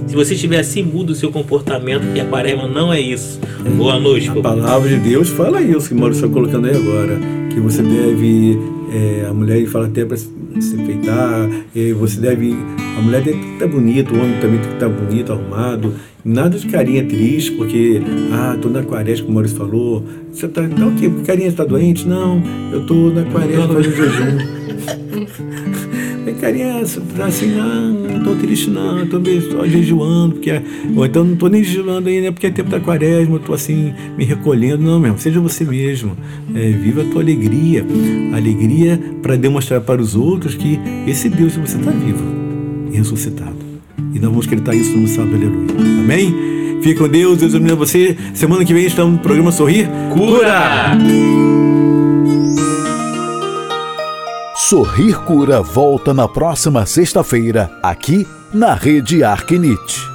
se 0.05 0.15
você 0.15 0.35
estiver 0.35 0.59
assim, 0.59 0.83
muda 0.83 1.11
o 1.11 1.15
seu 1.15 1.31
comportamento, 1.31 2.13
que 2.13 2.19
a 2.19 2.25
quaresma 2.25 2.67
não 2.67 2.93
é 2.93 3.01
isso. 3.01 3.39
Boa 3.75 3.99
noite. 3.99 4.29
A 4.29 4.35
palavra 4.35 4.87
de 4.87 4.97
Deus 4.97 5.29
fala 5.29 5.61
isso 5.63 5.87
que 5.87 5.95
o 5.95 5.97
Maurício 5.97 6.25
está 6.25 6.31
colocando 6.31 6.67
aí 6.67 6.75
agora. 6.75 7.19
Que 7.51 7.59
você 7.59 7.81
deve, 7.81 8.59
é, 8.93 9.25
a 9.27 9.33
mulher 9.33 9.65
fala 9.65 9.87
até 9.87 10.05
para 10.05 10.15
se 10.15 10.29
enfeitar, 10.75 11.49
você 11.97 12.19
deve, 12.19 12.55
a 12.97 13.01
mulher 13.01 13.23
tem 13.23 13.39
que 13.39 13.53
estar 13.53 13.67
bonita, 13.67 14.13
o 14.13 14.17
homem 14.17 14.39
também 14.39 14.59
tem 14.59 14.69
que 14.69 14.75
estar 14.75 14.89
bonito, 14.89 15.33
arrumado. 15.33 15.93
Nada 16.23 16.57
de 16.57 16.67
carinha 16.67 17.03
triste, 17.05 17.51
porque, 17.51 18.01
ah, 18.31 18.57
tô 18.59 18.69
na 18.69 18.83
quaresma, 18.83 19.25
como 19.25 19.31
o 19.31 19.33
Maurício 19.35 19.57
falou. 19.57 20.03
Você 20.31 20.47
tá, 20.47 20.67
tá 20.67 20.85
o 20.85 20.95
quê? 20.95 21.11
Carinha 21.25 21.49
está 21.49 21.63
doente? 21.63 22.07
Não, 22.07 22.41
eu 22.71 22.85
tô 22.85 23.11
na 23.11 23.23
quaresma 23.25 23.67
fazendo 23.67 23.95
jejum. 23.95 24.55
carinha, 26.45 26.83
tá 27.17 27.25
assim, 27.25 27.57
ah, 27.59 28.11
não 28.11 28.23
tô 28.23 28.35
triste 28.35 28.69
não, 28.69 28.99
eu 28.99 29.09
tô 29.09 29.19
meio 29.19 29.41
só 29.51 29.65
jejuando, 29.65 30.35
porque, 30.35 30.51
é, 30.51 30.61
ou 30.95 31.05
então 31.05 31.23
não 31.23 31.35
tô 31.35 31.47
nem 31.47 31.63
jejuando 31.63 32.09
ainda 32.09 32.31
porque 32.31 32.47
é 32.47 32.51
tempo 32.51 32.69
da 32.69 32.79
quaresma, 32.79 33.35
eu 33.35 33.39
tô 33.39 33.53
assim, 33.53 33.93
me 34.17 34.25
recolhendo. 34.25 34.83
Não, 34.83 34.99
mesmo, 34.99 35.17
seja 35.17 35.39
você 35.39 35.63
mesmo. 35.63 36.15
É, 36.53 36.69
viva 36.71 37.01
a 37.01 37.05
tua 37.05 37.21
alegria. 37.21 37.85
Alegria 38.33 38.99
para 39.21 39.35
demonstrar 39.35 39.81
para 39.81 40.01
os 40.01 40.15
outros 40.15 40.55
que 40.55 40.79
esse 41.07 41.29
Deus, 41.29 41.55
você 41.55 41.77
está 41.77 41.91
vivo 41.91 42.44
ressuscitado. 42.95 43.57
E 44.13 44.19
nós 44.19 44.29
vamos 44.29 44.45
acreditar 44.45 44.75
isso 44.75 44.97
no 44.97 45.07
sábado, 45.07 45.35
aleluia. 45.35 46.01
Amém? 46.01 46.55
Fique 46.81 46.99
com 46.99 47.07
Deus, 47.07 47.39
Deus 47.39 47.53
ilumina 47.53 47.75
você. 47.75 48.17
Semana 48.33 48.63
que 48.63 48.73
vem 48.73 48.85
estamos 48.85 49.13
no 49.13 49.19
programa 49.19 49.51
Sorrir 49.51 49.87
Cura! 50.13 50.97
Sorrir 54.55 55.19
Cura 55.25 55.61
volta 55.61 56.13
na 56.13 56.27
próxima 56.27 56.85
sexta-feira, 56.85 57.69
aqui 57.83 58.25
na 58.53 58.73
Rede 58.73 59.23
Arquinite. 59.23 60.14